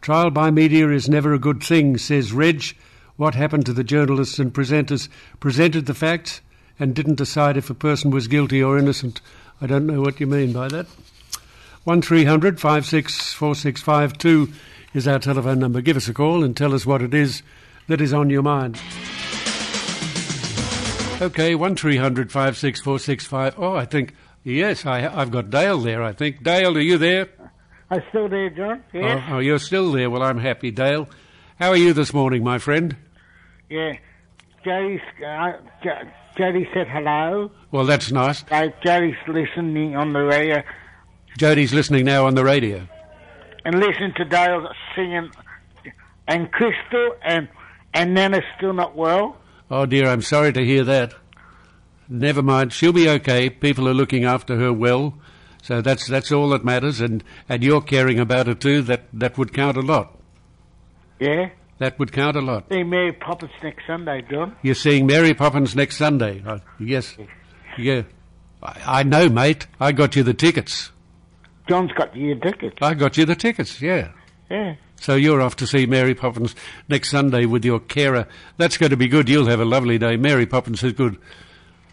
Trial 0.00 0.30
by 0.30 0.50
media 0.50 0.88
is 0.90 1.08
never 1.08 1.34
a 1.34 1.38
good 1.38 1.62
thing, 1.62 1.98
says 1.98 2.32
Reg. 2.32 2.64
What 3.16 3.34
happened 3.34 3.66
to 3.66 3.72
the 3.72 3.84
journalists 3.84 4.38
and 4.38 4.52
presenters? 4.52 5.08
Presented 5.40 5.86
the 5.86 5.94
facts 5.94 6.40
and 6.78 6.94
didn't 6.94 7.16
decide 7.16 7.56
if 7.56 7.68
a 7.68 7.74
person 7.74 8.10
was 8.10 8.28
guilty 8.28 8.62
or 8.62 8.78
innocent. 8.78 9.20
I 9.60 9.66
don't 9.66 9.86
know 9.86 10.00
what 10.00 10.20
you 10.20 10.26
mean 10.26 10.52
by 10.52 10.68
that. 10.68 10.86
1300 11.84 12.60
564652 12.60 14.52
is 14.94 15.08
our 15.08 15.18
telephone 15.18 15.58
number. 15.58 15.80
Give 15.80 15.96
us 15.96 16.08
a 16.08 16.14
call 16.14 16.44
and 16.44 16.56
tell 16.56 16.74
us 16.74 16.86
what 16.86 17.02
it 17.02 17.12
is 17.12 17.42
that 17.88 18.00
is 18.00 18.12
on 18.12 18.30
your 18.30 18.42
mind. 18.42 18.78
Okay, 21.20 21.56
1300 21.56 22.30
564655. 22.30 23.58
Oh, 23.58 23.74
I 23.74 23.84
think, 23.84 24.14
yes, 24.44 24.86
I, 24.86 25.08
I've 25.08 25.32
got 25.32 25.50
Dale 25.50 25.80
there, 25.80 26.02
I 26.02 26.12
think. 26.12 26.44
Dale, 26.44 26.76
are 26.76 26.80
you 26.80 26.98
there? 26.98 27.28
I'm 27.90 28.02
still 28.10 28.28
there, 28.28 28.50
John. 28.50 28.82
Yes. 28.92 29.22
Oh, 29.30 29.36
oh, 29.36 29.38
you're 29.38 29.58
still 29.58 29.92
there. 29.92 30.10
Well, 30.10 30.22
I'm 30.22 30.38
happy, 30.38 30.70
Dale. 30.70 31.08
How 31.58 31.70
are 31.70 31.76
you 31.76 31.92
this 31.92 32.12
morning, 32.12 32.44
my 32.44 32.58
friend? 32.58 32.96
Yeah. 33.70 33.94
Jody, 34.64 35.00
uh, 35.26 35.52
J- 35.82 36.10
Jody 36.36 36.68
said 36.74 36.86
hello. 36.88 37.50
Well, 37.70 37.84
that's 37.86 38.12
nice. 38.12 38.44
Uh, 38.50 38.68
Jody's 38.84 39.16
listening 39.26 39.96
on 39.96 40.12
the 40.12 40.20
radio 40.20 40.62
Jody's 41.38 41.72
listening 41.72 42.04
now 42.04 42.26
on 42.26 42.34
the 42.34 42.44
radio. 42.44 42.86
and 43.64 43.78
listen 43.78 44.12
to 44.16 44.24
Dale 44.24 44.68
singing. 44.96 45.30
And 46.26 46.50
Crystal 46.52 47.14
and 47.22 47.48
and 47.94 48.12
Nana's 48.12 48.44
still 48.56 48.72
not 48.74 48.96
well. 48.96 49.36
Oh 49.70 49.86
dear, 49.86 50.08
I'm 50.08 50.22
sorry 50.22 50.52
to 50.52 50.64
hear 50.64 50.84
that. 50.84 51.14
Never 52.08 52.42
mind, 52.42 52.72
she'll 52.72 52.92
be 52.92 53.08
okay. 53.08 53.48
People 53.50 53.88
are 53.88 53.94
looking 53.94 54.24
after 54.24 54.56
her 54.56 54.72
well, 54.72 55.14
so 55.62 55.80
that's 55.80 56.06
that's 56.06 56.32
all 56.32 56.50
that 56.50 56.64
matters. 56.64 57.00
And 57.00 57.22
and 57.48 57.62
you're 57.62 57.80
caring 57.80 58.18
about 58.18 58.48
it 58.48 58.60
too. 58.60 58.82
That 58.82 59.04
that 59.12 59.38
would 59.38 59.52
count 59.52 59.76
a 59.76 59.82
lot. 59.82 60.18
Yeah. 61.20 61.50
That 61.78 61.98
would 61.98 62.12
count 62.12 62.36
a 62.36 62.40
lot. 62.40 62.64
See 62.70 62.82
Mary 62.82 63.12
Poppins 63.12 63.52
next 63.62 63.86
Sunday, 63.86 64.24
John. 64.28 64.56
You're 64.62 64.74
seeing 64.74 65.06
Mary 65.06 65.32
Poppins 65.32 65.76
next 65.76 65.96
Sunday. 65.96 66.42
Uh, 66.44 66.58
yes, 66.80 67.16
yeah. 67.78 68.02
I, 68.60 69.00
I 69.00 69.02
know, 69.04 69.28
mate. 69.28 69.68
I 69.78 69.92
got 69.92 70.16
you 70.16 70.24
the 70.24 70.34
tickets. 70.34 70.90
John's 71.68 71.92
got 71.92 72.16
you 72.16 72.34
the 72.34 72.40
tickets. 72.40 72.76
I 72.82 72.94
got 72.94 73.16
you 73.16 73.24
the 73.26 73.36
tickets. 73.36 73.80
Yeah. 73.80 74.10
Yeah. 74.50 74.74
So 75.00 75.14
you're 75.14 75.40
off 75.40 75.54
to 75.56 75.66
see 75.66 75.86
Mary 75.86 76.14
Poppins 76.14 76.56
next 76.88 77.10
Sunday 77.10 77.46
with 77.46 77.64
your 77.64 77.78
carer. 77.78 78.26
That's 78.56 78.76
going 78.76 78.90
to 78.90 78.96
be 78.96 79.06
good. 79.06 79.28
You'll 79.28 79.46
have 79.46 79.60
a 79.60 79.64
lovely 79.64 79.98
day. 79.98 80.16
Mary 80.16 80.46
Poppins 80.46 80.82
is 80.82 80.92
good. 80.94 81.16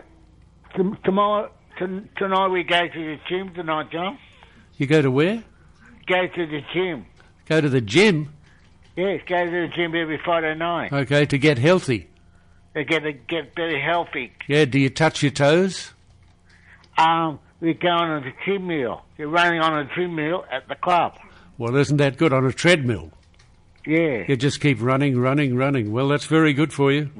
t- 0.74 0.82
tomorrow? 1.04 1.50
T- 1.78 2.00
tonight 2.16 2.48
we 2.48 2.62
go 2.64 2.88
to 2.88 2.98
the 2.98 3.18
gym 3.28 3.52
tonight, 3.54 3.90
John. 3.90 4.18
you 4.76 4.86
go 4.86 5.02
to 5.02 5.10
where? 5.10 5.42
Go 6.06 6.26
to 6.26 6.46
the 6.46 6.60
gym. 6.72 7.06
Go 7.46 7.60
to 7.60 7.68
the 7.68 7.80
gym. 7.80 8.32
Yes, 8.96 9.22
go 9.26 9.44
to 9.44 9.50
the 9.50 9.68
gym 9.74 9.94
every 9.94 10.18
Friday 10.24 10.54
night. 10.54 10.92
Okay, 10.92 11.24
to 11.26 11.38
get 11.38 11.58
healthy. 11.58 12.08
They 12.74 12.84
get 12.84 13.00
to 13.04 13.12
get 13.12 13.54
very 13.56 13.80
healthy. 13.80 14.32
Yeah. 14.48 14.64
Do 14.64 14.78
you 14.78 14.90
touch 14.90 15.22
your 15.22 15.30
toes? 15.32 15.92
Um, 16.98 17.38
we're 17.60 17.74
going 17.74 18.10
on 18.10 18.22
the 18.24 18.32
treadmill. 18.44 19.02
You're 19.18 19.28
running 19.28 19.60
on 19.60 19.78
a 19.78 19.86
treadmill 19.94 20.44
at 20.50 20.68
the 20.68 20.74
club. 20.74 21.18
Well, 21.58 21.76
isn't 21.76 21.96
that 21.98 22.16
good 22.16 22.32
on 22.32 22.44
a 22.46 22.52
treadmill? 22.52 23.10
Yeah, 23.86 24.24
You 24.28 24.36
just 24.36 24.60
keep 24.60 24.80
running, 24.80 25.18
running, 25.18 25.56
running. 25.56 25.90
Well, 25.92 26.06
that's 26.08 26.26
very 26.26 26.52
good 26.52 26.72
for 26.72 26.92
you. 26.92 27.10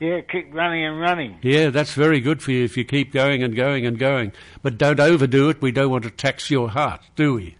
yeah, 0.00 0.22
keep 0.22 0.52
running 0.52 0.84
and 0.84 0.98
running. 1.00 1.38
Yeah, 1.40 1.70
that's 1.70 1.94
very 1.94 2.20
good 2.20 2.42
for 2.42 2.50
you 2.50 2.64
if 2.64 2.76
you 2.76 2.84
keep 2.84 3.12
going 3.12 3.42
and 3.44 3.54
going 3.54 3.86
and 3.86 3.96
going. 3.98 4.32
But 4.62 4.76
don't 4.76 4.98
overdo 4.98 5.50
it. 5.50 5.62
We 5.62 5.70
don't 5.70 5.90
want 5.90 6.02
to 6.04 6.10
tax 6.10 6.50
your 6.50 6.68
heart, 6.70 7.00
do 7.14 7.34
we? 7.34 7.56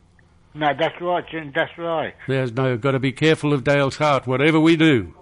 No, 0.54 0.73
that's 0.78 1.00
right, 1.00 1.25
Jim. 1.28 1.52
That's 1.54 1.76
right. 1.76 2.14
There's 2.28 2.52
no 2.52 2.76
got 2.76 2.92
to 2.92 3.00
be 3.00 3.12
careful 3.12 3.52
of 3.52 3.64
Dale's 3.64 3.96
heart, 3.96 4.26
whatever 4.26 4.61
we 4.61 4.76
do. 4.76 5.14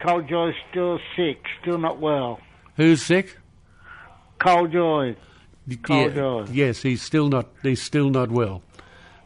Col 0.00 0.22
Joye's 0.22 0.54
still 0.70 0.98
sick, 1.14 1.44
still 1.60 1.78
not 1.78 2.00
well. 2.00 2.40
Who's 2.76 3.02
sick? 3.02 3.36
Col 4.38 4.66
Joye, 4.66 5.14
Cold 5.82 6.14
Yeah. 6.14 6.46
Yes, 6.50 6.82
he's 6.82 7.02
still 7.02 7.28
not. 7.28 7.48
He's 7.62 7.82
still 7.82 8.10
not 8.10 8.30
well. 8.30 8.62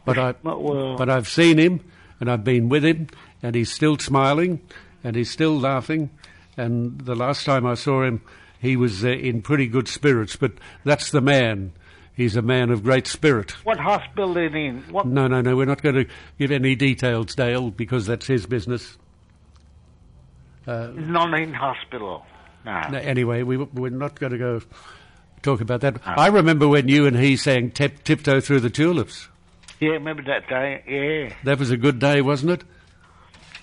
But 0.05 0.17
I. 0.17 0.35
not 0.43 0.61
well. 0.61 0.95
But 0.95 1.09
I've 1.09 1.27
seen 1.27 1.57
him, 1.57 1.81
and 2.19 2.29
I've 2.29 2.43
been 2.43 2.69
with 2.69 2.85
him, 2.85 3.07
and 3.41 3.55
he's 3.55 3.71
still 3.71 3.97
smiling, 3.97 4.61
and 5.03 5.15
he's 5.15 5.31
still 5.31 5.59
laughing. 5.59 6.09
And 6.55 7.01
the 7.01 7.15
last 7.15 7.45
time 7.45 7.65
I 7.65 7.73
saw 7.73 8.03
him, 8.03 8.21
he 8.59 8.75
was 8.75 9.03
uh, 9.03 9.09
in 9.09 9.41
pretty 9.41 9.67
good 9.67 9.87
spirits. 9.87 10.35
But 10.35 10.53
that's 10.83 11.11
the 11.11 11.21
man. 11.21 11.73
He's 12.17 12.35
a 12.35 12.41
man 12.41 12.71
of 12.71 12.83
great 12.83 13.05
spirit. 13.07 13.51
what 13.63 13.77
hospital 13.79 14.35
is 14.37 14.51
he 14.51 14.65
in? 14.65 14.81
What? 14.91 15.05
No, 15.05 15.27
no, 15.27 15.39
no. 15.41 15.55
We're 15.55 15.65
not 15.65 15.81
going 15.83 15.95
to 15.95 16.05
give 16.39 16.49
any 16.51 16.75
details, 16.75 17.35
Dale, 17.35 17.69
because 17.69 18.07
that's 18.07 18.25
his 18.27 18.45
business. 18.47 18.97
Uh, 20.65 20.87
not 20.95 21.39
in 21.39 21.53
hospital. 21.53 22.25
No. 22.65 22.81
no, 22.89 22.97
anyway, 22.97 23.43
we, 23.43 23.57
we're 23.57 23.89
not 23.91 24.19
going 24.19 24.31
to 24.33 24.37
go 24.37 24.61
talk 25.41 25.61
about 25.61 25.81
that. 25.81 26.01
I 26.05 26.27
remember 26.27 26.67
when 26.67 26.87
you 26.89 27.05
and 27.05 27.15
he 27.15 27.37
sang 27.37 27.71
tip, 27.71 28.03
Tiptoe 28.03 28.41
Through 28.41 28.59
the 28.61 28.69
Tulips. 28.69 29.29
Yeah, 29.79 29.91
remember 29.91 30.23
that 30.23 30.49
day? 30.49 30.83
Yeah, 30.87 31.35
That 31.43 31.59
was 31.59 31.69
a 31.69 31.77
good 31.77 31.99
day, 31.99 32.21
wasn't 32.21 32.51
it? 32.53 32.63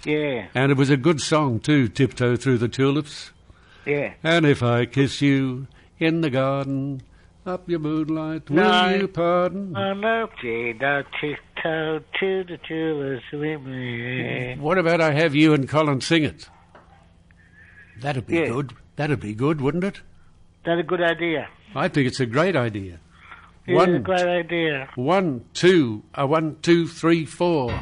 yeah, 0.07 0.47
And 0.55 0.71
it 0.71 0.79
was 0.79 0.91
a 0.91 0.97
good 0.97 1.21
song, 1.21 1.59
too, 1.61 1.89
Tiptoe 1.89 2.37
Through 2.37 2.59
the 2.59 2.69
Tulips. 2.69 3.33
yeah. 3.85 4.15
And 4.23 4.47
if 4.47 4.63
I 4.63 4.87
kiss 4.87 5.21
you 5.21 5.67
in 5.99 6.21
the 6.21 6.31
garden, 6.31 7.03
up 7.47 7.69
your 7.69 7.79
moonlight, 7.79 8.49
will 8.51 8.97
you 8.99 9.09
pardon? 9.09 9.77
I 9.77 9.93
love 9.93 10.31
you, 10.43 10.75
don't 10.75 11.07
tiptoe 11.21 12.01
to 12.21 12.45
the 12.45 12.59
tulips 12.67 13.25
with 13.33 13.63
me. 13.63 14.57
What 14.59 14.79
about 14.79 15.01
I 15.01 15.13
have 15.13 15.35
you 15.35 15.53
and 15.53 15.69
Colin 15.69 16.01
sing 16.01 16.25
it? 16.25 16.49
That'd 18.01 18.27
be 18.27 18.37
Yeah. 18.37 18.49
good. 18.49 18.73
That'd 18.97 19.21
be 19.21 19.35
good, 19.35 19.61
wouldn't 19.61 19.85
it? 19.85 20.01
That's 20.65 20.81
a 20.81 20.83
good 20.83 21.03
idea. 21.03 21.49
I 21.75 21.89
think 21.89 22.07
it's 22.07 22.21
a 22.21 22.27
great 22.27 22.57
idea. 22.57 22.99
One, 23.67 23.95
a 23.95 23.99
great 23.99 24.27
idea. 24.27 24.89
one, 24.95 25.45
two, 25.55 26.03
uh, 26.15 26.27
one, 26.27 26.57
two, 26.63 26.87
three, 26.87 27.25
four. 27.25 27.73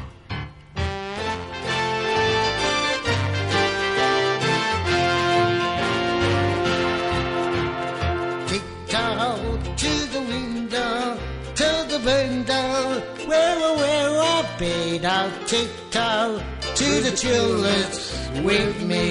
Tiptoe 15.53 16.41
to 16.73 16.89
the 17.05 17.11
tulips 17.15 18.01
with 18.41 18.75
me. 18.83 19.07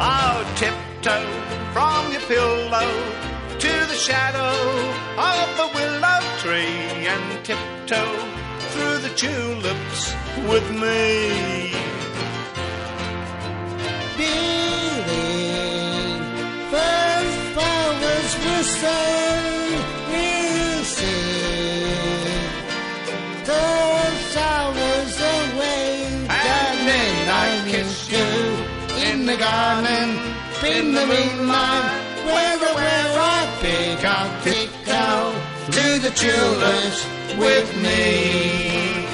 Oh, 0.00 0.36
tiptoe 0.54 1.28
from 1.74 2.12
your 2.12 2.20
pillow 2.32 2.90
to 3.64 3.72
the 3.90 3.98
shadow 4.08 4.54
of 5.30 5.46
the 5.60 5.68
willow 5.76 6.20
tree 6.42 7.08
and 7.12 7.44
tiptoe 7.44 8.16
through 8.70 8.98
the 9.06 9.12
tulips 9.22 10.02
with 10.50 10.66
me. 10.70 11.72
Believe 14.16 15.42
first 16.70 17.38
flowers 17.54 18.32
say, 18.80 19.27
garden, 29.38 30.18
in 30.64 30.92
the 30.94 31.06
moonlight, 31.06 31.86
where 32.26 32.58
the 32.58 32.70
where 32.74 33.10
I 33.16 33.46
think 33.62 34.04
I'll 34.04 34.42
tiptoe 34.42 35.32
to 35.70 35.98
the 36.00 36.10
tulips 36.10 37.06
with 37.38 37.68
me. 37.82 39.06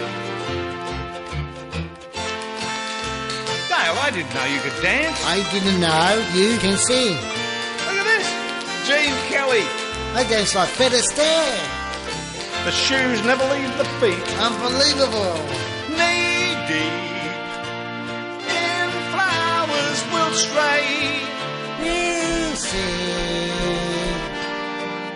Dale, 3.68 3.98
I 4.00 4.10
didn't 4.12 4.34
know 4.34 4.46
you 4.46 4.60
could 4.60 4.82
dance. 4.82 5.18
I 5.24 5.44
didn't 5.52 5.80
know 5.80 6.10
you 6.34 6.58
can 6.58 6.76
sing. 6.78 7.16
Look 7.86 7.98
at 8.00 8.06
this. 8.08 8.26
Gene 8.88 9.16
Kelly. 9.28 9.64
I 10.14 10.24
dance 10.28 10.54
like 10.54 10.68
Fred 10.70 10.92
Astaire. 10.92 11.84
The 12.64 12.70
shoes 12.70 13.22
never 13.24 13.44
leave 13.52 13.76
the 13.76 13.84
feet. 14.00 14.26
Unbelievable. 14.38 15.63
We'll 21.80 22.54
see. 22.54 23.50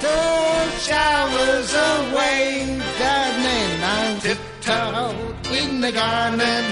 The 0.01 0.71
showers 0.81 1.73
away, 1.75 2.81
gardening 2.99 3.83
on 3.95 4.21
tiptoe 4.21 5.15
in 5.53 5.81
the 5.81 5.93
garden, 5.93 6.65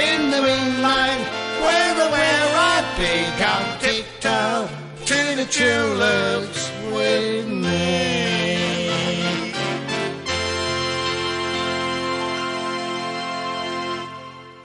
in 0.00 0.30
the 0.32 0.40
moonlight, 0.42 1.22
where 1.62 1.94
the 1.94 2.08
where 2.10 2.48
I 2.54 2.82
be, 2.98 3.14
I'll 3.44 3.78
tiptoe 3.78 4.68
to 5.06 5.18
the 5.36 5.46
tulips 5.46 6.70
with 6.92 7.46
me. 7.48 7.78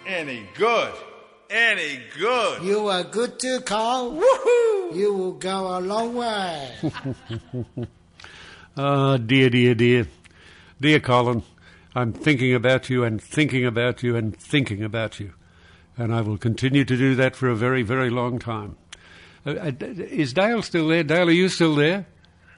Any 0.08 0.48
good. 0.56 0.94
Any 1.54 2.00
good. 2.18 2.64
You 2.64 2.88
are 2.88 3.04
good 3.04 3.38
to 3.42 3.62
call. 3.62 4.12
Woohoo! 4.12 4.96
You 4.96 5.14
will 5.14 5.34
go 5.34 5.78
a 5.78 5.80
long 5.80 6.16
way. 6.16 6.72
Ah, 8.76 9.18
dear, 9.18 9.52
dear, 9.52 9.76
dear. 9.76 10.08
Dear 10.82 11.00
Colin, 11.00 11.44
I'm 11.94 12.12
thinking 12.12 12.56
about 12.56 12.90
you 12.90 13.04
and 13.04 13.22
thinking 13.22 13.68
about 13.68 14.02
you 14.02 14.16
and 14.16 14.36
thinking 14.36 14.84
about 14.84 15.20
you. 15.20 15.34
And 15.96 16.12
I 16.12 16.22
will 16.22 16.40
continue 16.40 16.84
to 16.84 16.98
do 16.98 17.14
that 17.14 17.36
for 17.36 17.50
a 17.50 17.56
very, 17.56 17.84
very 17.84 18.10
long 18.10 18.40
time. 18.40 18.78
Uh, 19.46 19.52
uh, 19.52 19.72
is 19.80 20.34
Dale 20.34 20.64
still 20.64 20.88
there? 20.88 21.04
Dale, 21.04 21.28
are 21.28 21.32
you 21.32 21.50
still 21.50 21.76
there? 21.76 22.08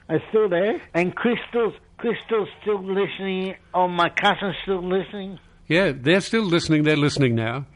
I'm 0.08 0.22
still 0.30 0.48
there. 0.48 0.80
And 0.94 1.14
Crystal's, 1.14 1.74
Crystal's 1.98 2.48
still 2.62 2.82
listening. 2.82 3.56
Oh, 3.74 3.86
my 3.86 4.08
cousin's 4.08 4.56
still 4.62 4.82
listening. 4.82 5.38
Yeah, 5.68 5.92
they're 5.94 6.22
still 6.22 6.44
listening. 6.44 6.84
They're 6.84 6.96
listening 6.96 7.34
now. 7.34 7.66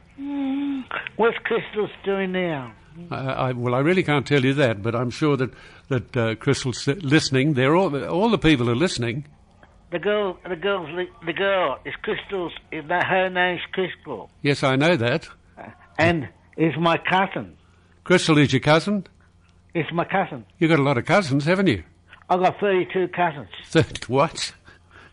What's 1.17 1.39
Crystal's 1.45 1.91
doing 2.05 2.33
now? 2.33 2.73
I, 3.11 3.17
I, 3.17 3.53
well, 3.53 3.75
I 3.75 3.79
really 3.81 4.03
can't 4.03 4.27
tell 4.27 4.45
you 4.45 4.55
that, 4.55 4.83
but 4.83 4.95
I'm 4.95 5.11
sure 5.11 5.37
that 5.37 5.51
that 5.89 6.17
uh, 6.17 6.35
Crystal's 6.37 6.87
listening. 6.87 7.55
They're 7.55 7.77
all 7.77 8.05
all 8.07 8.31
the 8.31 8.39
people 8.39 8.69
are 8.71 8.77
listening. 8.77 9.27
The 9.91 9.99
girl, 9.99 10.39
the 10.49 10.55
girl's, 10.57 10.89
the 11.27 11.33
girl 11.33 11.79
is 11.85 11.95
Crystal's. 12.03 12.53
Is 12.71 12.85
that 12.89 13.07
her 13.07 13.29
name's 13.29 13.63
Crystal? 13.73 14.31
Yes, 14.43 14.63
I 14.63 14.77
know 14.77 14.97
that. 14.97 15.29
And 15.99 16.29
is 16.57 16.75
my 16.79 16.97
cousin. 16.99 17.57
Crystal 18.05 18.39
is 18.39 18.53
your 18.53 18.61
cousin. 18.61 19.07
It's 19.75 19.91
my 19.93 20.05
cousin. 20.05 20.45
You've 20.59 20.71
got 20.71 20.79
a 20.79 20.83
lot 20.83 20.99
of 20.99 21.05
cousins, 21.07 21.45
haven't 21.45 21.67
you? 21.67 21.83
I've 22.29 22.41
got 22.41 22.61
32 22.61 23.09
cousins. 23.09 23.49
Thirty 23.67 24.01
what? 24.13 24.53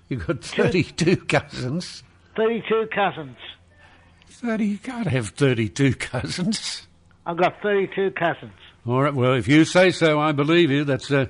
You've 0.09 0.25
got 0.25 0.43
thirty-two 0.43 1.17
cousins. 1.25 2.03
32 2.35 2.87
cousins. 2.93 3.35
Thirty? 4.41 4.65
You 4.67 4.77
can't 4.77 5.07
have 5.07 5.29
thirty-two 5.29 5.95
cousins. 5.99 6.87
I've 7.25 7.37
got 7.37 7.61
32 7.61 8.11
cousins. 8.11 8.53
All 8.85 9.01
right. 9.01 9.13
Well, 9.13 9.33
if 9.33 9.47
you 9.49 9.65
say 9.65 9.91
so, 9.91 10.19
I 10.19 10.31
believe 10.31 10.71
you. 10.71 10.83
That's 10.85 11.11
uh, 11.11 11.25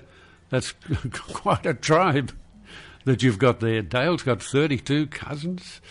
that's 0.49 0.73
quite 1.13 1.65
a 1.65 1.73
tribe 1.73 2.31
that 3.05 3.23
you've 3.23 3.39
got 3.39 3.59
there. 3.61 3.81
Dale's 3.81 4.23
got 4.23 4.41
thirty-two 4.43 5.07
cousins. 5.07 5.81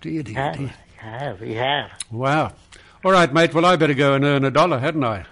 Dear, 0.00 0.22
dear, 0.22 0.34
Yeah, 0.34 0.52
dear. 0.52 0.74
yeah, 1.02 1.32
we 1.40 1.54
have. 1.54 1.90
Wow. 2.10 2.52
All 3.04 3.12
right, 3.12 3.32
mate. 3.32 3.54
Well, 3.54 3.64
I 3.66 3.76
better 3.76 3.94
go 3.94 4.14
and 4.14 4.24
earn 4.24 4.44
a 4.44 4.50
dollar, 4.50 4.78
hadn't 4.78 5.04
I? 5.04 5.24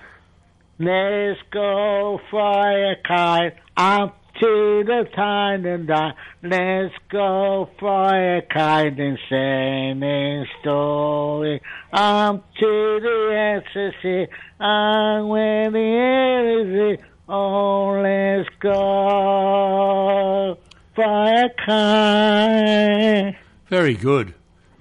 Let's 0.79 1.41
go 1.51 2.21
fly 2.31 2.73
a 2.93 2.97
kite 3.07 3.57
up 3.77 4.20
to 4.41 4.85
the 4.85 5.09
time 5.15 5.67
and 5.67 5.87
die. 5.87 6.15
Let's 6.43 6.95
go 7.11 7.69
for 7.79 8.15
a 8.15 8.43
kind 8.43 8.99
and 8.99 9.19
sing 9.29 10.03
a 10.03 10.47
story 10.61 11.61
up 11.93 12.53
to 12.55 13.01
the 13.03 13.61
ecstasy. 13.63 14.27
And 14.59 15.29
when 15.29 15.73
the 15.73 15.79
air 15.79 16.61
is 16.61 16.99
it, 16.99 17.01
oh, 17.29 18.01
let's 18.03 18.49
go 18.61 20.59
fly 20.95 21.31
a 21.33 21.49
kite. 21.67 23.37
Very 23.69 23.95
good. 23.95 24.35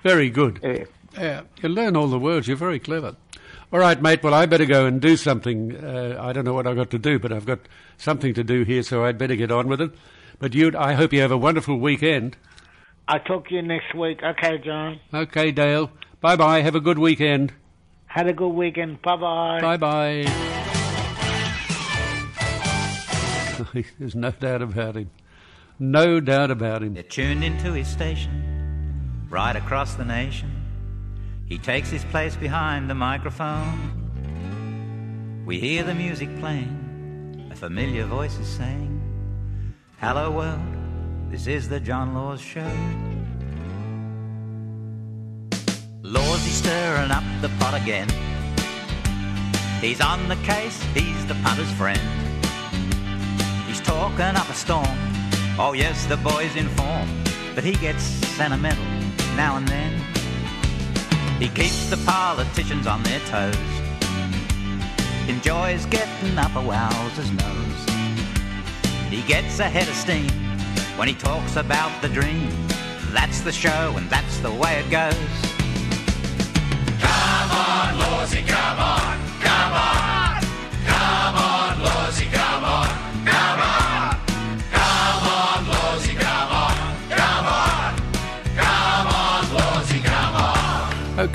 Very 0.04 0.30
good. 0.30 0.60
Yeah. 0.64 0.86
Yeah, 1.18 1.42
you 1.62 1.70
learn 1.70 1.96
all 1.98 2.08
the 2.08 2.20
words. 2.20 2.48
You're 2.48 2.56
very 2.56 2.80
clever. 2.80 3.16
All 3.72 3.80
right, 3.80 4.02
mate. 4.02 4.24
Well, 4.24 4.34
I 4.34 4.48
better 4.48 4.66
go 4.66 4.88
and 4.88 5.00
do 5.00 5.16
something. 5.16 5.76
Uh, 5.76 6.18
I 6.20 6.34
don't 6.34 6.44
know 6.44 6.54
what 6.56 6.66
I've 6.66 6.76
got 6.76 6.90
to 6.92 6.98
do, 7.00 7.20
but 7.20 7.32
I've 7.32 7.46
got 7.46 7.60
something 7.98 8.34
to 8.34 8.44
do 8.44 8.64
here, 8.64 8.82
so 8.82 9.06
I'd 9.06 9.18
better 9.18 9.36
get 9.36 9.52
on 9.52 9.68
with 9.68 9.80
it. 9.80 9.92
But 10.40 10.56
you, 10.56 10.72
I 10.78 10.94
hope 10.94 11.14
you 11.14 11.22
have 11.22 11.32
a 11.32 11.38
wonderful 11.38 11.78
weekend. 11.78 12.36
I'll 13.08 13.20
talk 13.20 13.48
to 13.50 13.56
you 13.56 13.62
next 13.62 13.94
week. 13.94 14.22
Okay, 14.24 14.58
John. 14.60 15.00
Okay, 15.14 15.52
Dale. 15.52 15.92
Bye 16.22 16.36
bye. 16.36 16.62
Have 16.62 16.76
a 16.76 16.80
good 16.80 16.98
weekend. 17.00 17.54
Had 18.08 18.28
a 18.28 18.34
good 18.34 18.50
weekend. 18.50 19.02
Bye 19.04 19.18
bye. 19.18 19.60
Bye 19.62 19.78
bye. 19.78 20.26
There's 24.00 24.16
no 24.16 24.32
doubt 24.32 24.62
about 24.62 24.96
him. 24.96 25.12
No 25.78 26.20
doubt 26.20 26.50
about 26.50 26.82
him. 26.82 26.94
They're 26.96 27.04
tuned 27.04 27.44
into 27.44 27.74
his 27.74 27.88
station, 27.88 29.28
right 29.30 29.56
across 29.56 29.96
the 29.96 30.06
nation. 30.06 30.59
He 31.50 31.58
takes 31.58 31.90
his 31.90 32.06
place 32.06 32.36
behind 32.36 32.88
the 32.92 32.94
microphone. 32.94 33.96
We 35.48 35.60
hear 35.60 35.82
the 35.82 35.96
music 35.96 36.30
playing, 36.40 37.50
a 37.52 37.56
familiar 37.56 38.06
voice 38.06 38.38
is 38.38 38.48
saying, 38.48 39.02
Hello 39.98 40.30
world, 40.30 40.62
this 41.32 41.48
is 41.48 41.68
the 41.68 41.80
John 41.80 42.14
Laws 42.14 42.40
Show. 42.40 42.72
Laws, 46.04 46.44
he's 46.44 46.54
stirring 46.54 47.10
up 47.10 47.24
the 47.42 47.50
pot 47.60 47.74
again. 47.82 48.08
He's 49.82 50.02
on 50.02 50.28
the 50.30 50.36
case, 50.44 50.80
he's 50.94 51.26
the 51.26 51.34
punter's 51.44 51.72
friend. 51.72 52.00
He's 53.66 53.82
talking 53.82 54.22
up 54.22 54.48
a 54.48 54.54
storm. 54.54 54.86
Oh, 55.58 55.74
yes, 55.76 56.06
the 56.06 56.18
boy's 56.18 56.56
in 56.56 56.70
form, 56.70 57.10
but 57.56 57.64
he 57.64 57.72
gets 57.72 58.04
sentimental 58.04 58.86
now 59.36 59.58
and 59.58 59.68
then. 59.68 60.19
He 61.40 61.48
keeps 61.48 61.90
the 61.90 61.96
politicians 62.06 62.86
on 62.86 63.02
their 63.04 63.22
toes. 63.22 63.56
Enjoys 65.30 65.86
getting 65.86 66.38
up 66.38 66.52
a 66.52 66.60
wowser's 66.60 67.32
nose. 67.32 67.82
He 69.10 69.22
gets 69.22 69.60
a 69.60 69.64
head 69.64 69.88
of 69.88 69.96
steam 69.96 70.30
when 70.98 71.08
he 71.08 71.14
talks 71.14 71.56
about 71.56 72.02
the 72.02 72.10
dream. 72.10 72.52
That's 73.14 73.40
the 73.40 73.54
show, 73.54 73.94
and 73.96 74.10
that's 74.10 74.40
the 74.40 74.52
way 74.52 74.84
it 74.84 74.92
goes. 74.92 75.16
Come 77.00 77.52
on, 77.52 77.94
Lawsy, 78.02 78.46
come 78.46 78.80
on, 78.80 79.09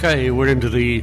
Okay, 0.04 0.30
we're 0.30 0.48
into 0.48 0.68
the, 0.68 1.02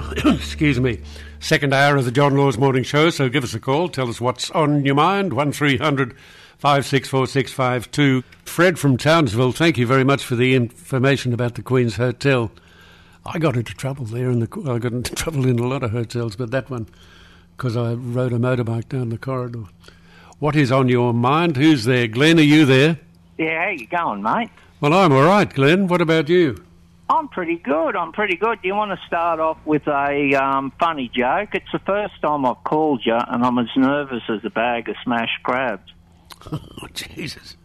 excuse 0.26 0.80
me, 0.80 0.98
second 1.38 1.72
hour 1.72 1.94
of 1.94 2.04
the 2.04 2.10
John 2.10 2.36
Laws 2.36 2.58
Morning 2.58 2.82
Show, 2.82 3.10
so 3.10 3.28
give 3.28 3.44
us 3.44 3.54
a 3.54 3.60
call. 3.60 3.88
Tell 3.88 4.08
us 4.08 4.20
what's 4.20 4.50
on 4.50 4.84
your 4.84 4.96
mind. 4.96 5.32
1300 5.34 6.16
564652. 6.58 8.24
Fred 8.44 8.76
from 8.76 8.96
Townsville, 8.96 9.52
thank 9.52 9.78
you 9.78 9.86
very 9.86 10.02
much 10.02 10.24
for 10.24 10.34
the 10.34 10.56
information 10.56 11.32
about 11.32 11.54
the 11.54 11.62
Queen's 11.62 11.94
Hotel. 11.94 12.50
I 13.24 13.38
got 13.38 13.54
into 13.54 13.72
trouble 13.72 14.04
there, 14.04 14.28
and 14.28 14.42
the, 14.42 14.68
I 14.68 14.78
got 14.78 14.94
into 14.94 15.14
trouble 15.14 15.46
in 15.46 15.60
a 15.60 15.68
lot 15.68 15.84
of 15.84 15.92
hotels, 15.92 16.34
but 16.34 16.50
that 16.50 16.68
one, 16.68 16.88
because 17.56 17.76
I 17.76 17.92
rode 17.92 18.32
a 18.32 18.38
motorbike 18.38 18.88
down 18.88 19.10
the 19.10 19.18
corridor. 19.18 19.66
What 20.40 20.56
is 20.56 20.72
on 20.72 20.88
your 20.88 21.14
mind? 21.14 21.56
Who's 21.56 21.84
there? 21.84 22.08
Glenn, 22.08 22.40
are 22.40 22.42
you 22.42 22.64
there? 22.64 22.98
Yeah, 23.38 23.62
how 23.62 23.70
you 23.70 23.86
going, 23.86 24.24
mate? 24.24 24.50
Well, 24.80 24.92
I'm 24.92 25.12
all 25.12 25.22
right, 25.22 25.54
Glenn. 25.54 25.86
What 25.86 26.00
about 26.00 26.28
you? 26.28 26.64
I'm 27.10 27.26
pretty 27.26 27.56
good. 27.56 27.96
I'm 27.96 28.12
pretty 28.12 28.36
good. 28.36 28.62
Do 28.62 28.68
you 28.68 28.74
want 28.76 28.92
to 28.92 29.06
start 29.08 29.40
off 29.40 29.58
with 29.64 29.88
a 29.88 30.34
um, 30.36 30.72
funny 30.78 31.10
joke? 31.12 31.48
It's 31.54 31.72
the 31.72 31.80
first 31.80 32.14
time 32.22 32.46
I've 32.46 32.62
called 32.62 33.02
you, 33.04 33.16
and 33.16 33.44
I'm 33.44 33.58
as 33.58 33.66
nervous 33.76 34.22
as 34.28 34.44
a 34.44 34.50
bag 34.50 34.88
of 34.88 34.94
smashed 35.02 35.42
crabs. 35.42 35.92
Oh, 36.52 36.86
Jesus. 36.94 37.56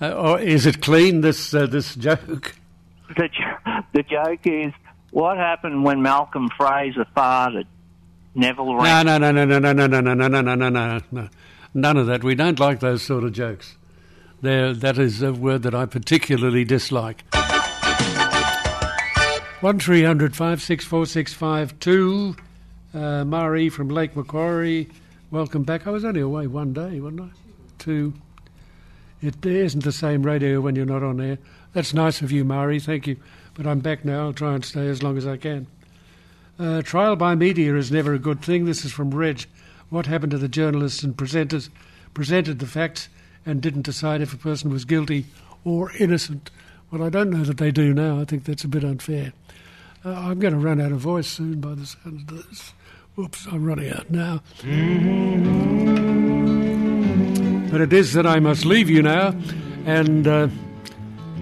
uh, 0.00 0.12
or 0.12 0.38
is 0.38 0.66
it 0.66 0.80
clean, 0.80 1.20
this, 1.20 1.52
uh, 1.52 1.66
this 1.66 1.96
joke? 1.96 2.54
The, 3.16 3.28
jo- 3.28 3.80
the 3.92 4.04
joke 4.04 4.40
is, 4.44 4.72
what 5.10 5.36
happened 5.36 5.82
when 5.82 6.00
Malcolm 6.00 6.48
Fraser 6.56 7.06
farted? 7.16 7.66
Neville 8.36 8.76
no, 8.76 9.02
no, 9.02 9.18
no, 9.18 9.32
no, 9.32 9.44
no, 9.44 9.58
no, 9.58 9.72
no, 9.72 9.86
no, 9.86 10.00
no, 10.00 10.12
no, 10.14 10.40
no, 10.40 10.54
no, 10.54 10.68
no, 10.68 11.00
no. 11.10 11.28
None 11.74 11.96
of 11.96 12.06
that. 12.06 12.22
We 12.22 12.36
don't 12.36 12.60
like 12.60 12.78
those 12.78 13.02
sort 13.02 13.24
of 13.24 13.32
jokes. 13.32 13.76
There, 14.40 14.72
that 14.72 14.98
is 14.98 15.20
a 15.20 15.32
word 15.32 15.62
that 15.64 15.74
I 15.74 15.86
particularly 15.86 16.64
dislike. 16.64 17.24
One 19.60 19.80
three 19.80 20.04
hundred 20.04 20.36
five 20.36 20.62
six 20.62 20.84
four 20.84 21.06
six 21.06 21.34
five 21.34 21.78
two. 21.80 22.36
Uh, 22.94 23.24
Mari 23.24 23.68
from 23.68 23.88
Lake 23.88 24.14
Macquarie, 24.14 24.88
welcome 25.32 25.64
back. 25.64 25.86
I 25.86 25.90
was 25.90 26.04
only 26.04 26.20
away 26.20 26.46
one 26.46 26.72
day, 26.72 27.00
wasn't 27.00 27.22
I? 27.22 27.28
Two. 27.78 28.14
It 29.20 29.44
isn't 29.44 29.82
the 29.82 29.90
same 29.90 30.22
radio 30.22 30.60
when 30.60 30.76
you're 30.76 30.86
not 30.86 31.02
on 31.02 31.20
air. 31.20 31.38
That's 31.72 31.92
nice 31.92 32.22
of 32.22 32.30
you, 32.30 32.44
Mari. 32.44 32.78
Thank 32.78 33.08
you. 33.08 33.16
But 33.54 33.66
I'm 33.66 33.80
back 33.80 34.04
now. 34.04 34.26
I'll 34.26 34.32
try 34.32 34.54
and 34.54 34.64
stay 34.64 34.86
as 34.86 35.02
long 35.02 35.18
as 35.18 35.26
I 35.26 35.36
can. 35.36 35.66
Uh, 36.60 36.82
trial 36.82 37.16
by 37.16 37.34
media 37.34 37.74
is 37.74 37.90
never 37.90 38.14
a 38.14 38.18
good 38.20 38.40
thing. 38.40 38.64
This 38.64 38.84
is 38.84 38.92
from 38.92 39.12
Reg. 39.12 39.46
What 39.90 40.06
happened 40.06 40.30
to 40.30 40.38
the 40.38 40.48
journalists 40.48 41.02
and 41.02 41.16
presenters 41.16 41.68
presented 42.14 42.60
the 42.60 42.66
facts 42.66 43.08
and 43.48 43.62
didn't 43.62 43.82
decide 43.82 44.20
if 44.20 44.34
a 44.34 44.36
person 44.36 44.70
was 44.70 44.84
guilty 44.84 45.24
or 45.64 45.90
innocent? 45.98 46.50
Well, 46.90 47.02
I 47.02 47.08
don't 47.08 47.30
know 47.30 47.44
that 47.44 47.56
they 47.56 47.70
do 47.70 47.94
now. 47.94 48.20
I 48.20 48.24
think 48.24 48.44
that's 48.44 48.62
a 48.62 48.68
bit 48.68 48.84
unfair. 48.84 49.32
Uh, 50.04 50.12
I'm 50.12 50.38
going 50.38 50.52
to 50.52 50.60
run 50.60 50.80
out 50.80 50.92
of 50.92 50.98
voice 50.98 51.26
soon 51.26 51.60
by 51.60 51.74
the 51.74 51.86
sound 51.86 52.30
of 52.30 52.48
this. 52.48 52.72
Whoops, 53.14 53.46
I'm 53.50 53.64
running 53.64 53.90
out 53.90 54.10
now. 54.10 54.42
But 57.70 57.80
it 57.80 57.92
is 57.92 58.12
that 58.12 58.26
I 58.26 58.38
must 58.38 58.64
leave 58.64 58.88
you 58.88 59.02
now, 59.02 59.34
and 59.86 60.26
uh, 60.26 60.48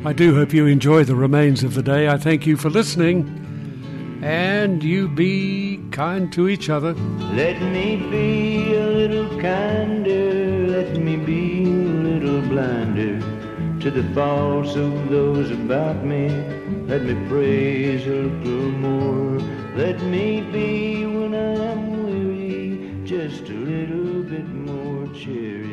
I 0.05 0.13
do 0.13 0.35
hope 0.35 0.55
you 0.55 0.67
enjoy 0.67 1.05
the 1.05 1.15
remains 1.17 1.63
of 1.65 1.75
the 1.75 1.83
day. 1.83 2.09
I 2.09 2.17
thank 2.17 2.47
you 2.47 2.57
for 2.57 2.71
listening, 2.71 4.21
and 4.23 4.83
you 4.83 5.09
be 5.09 5.81
kind 5.91 6.33
to 6.33 6.49
each 6.49 6.71
other. 6.71 6.95
Let 6.95 7.61
me 7.61 7.97
be 8.11 8.75
a 8.75 8.87
little 8.87 9.29
kinder, 9.41 10.67
let 10.69 10.97
me 10.97 11.17
be 11.17 11.46
blinder 12.57 13.21
to 13.81 13.91
the 13.91 14.03
faults 14.15 14.77
of 14.77 15.11
those 15.11 15.51
about 15.51 16.03
me. 16.03 16.31
Let 16.91 17.03
me 17.03 17.15
praise 17.29 18.07
a 18.07 18.23
little 18.29 18.73
more. 18.87 19.39
Let 19.77 20.01
me 20.01 20.41
be 20.41 21.05
when 21.05 21.35
I'm 21.35 21.83
weary, 22.07 23.05
just 23.05 23.43
a 23.51 23.59
little 23.73 24.23
bit 24.23 24.49
more 24.49 25.07
cheery. 25.13 25.66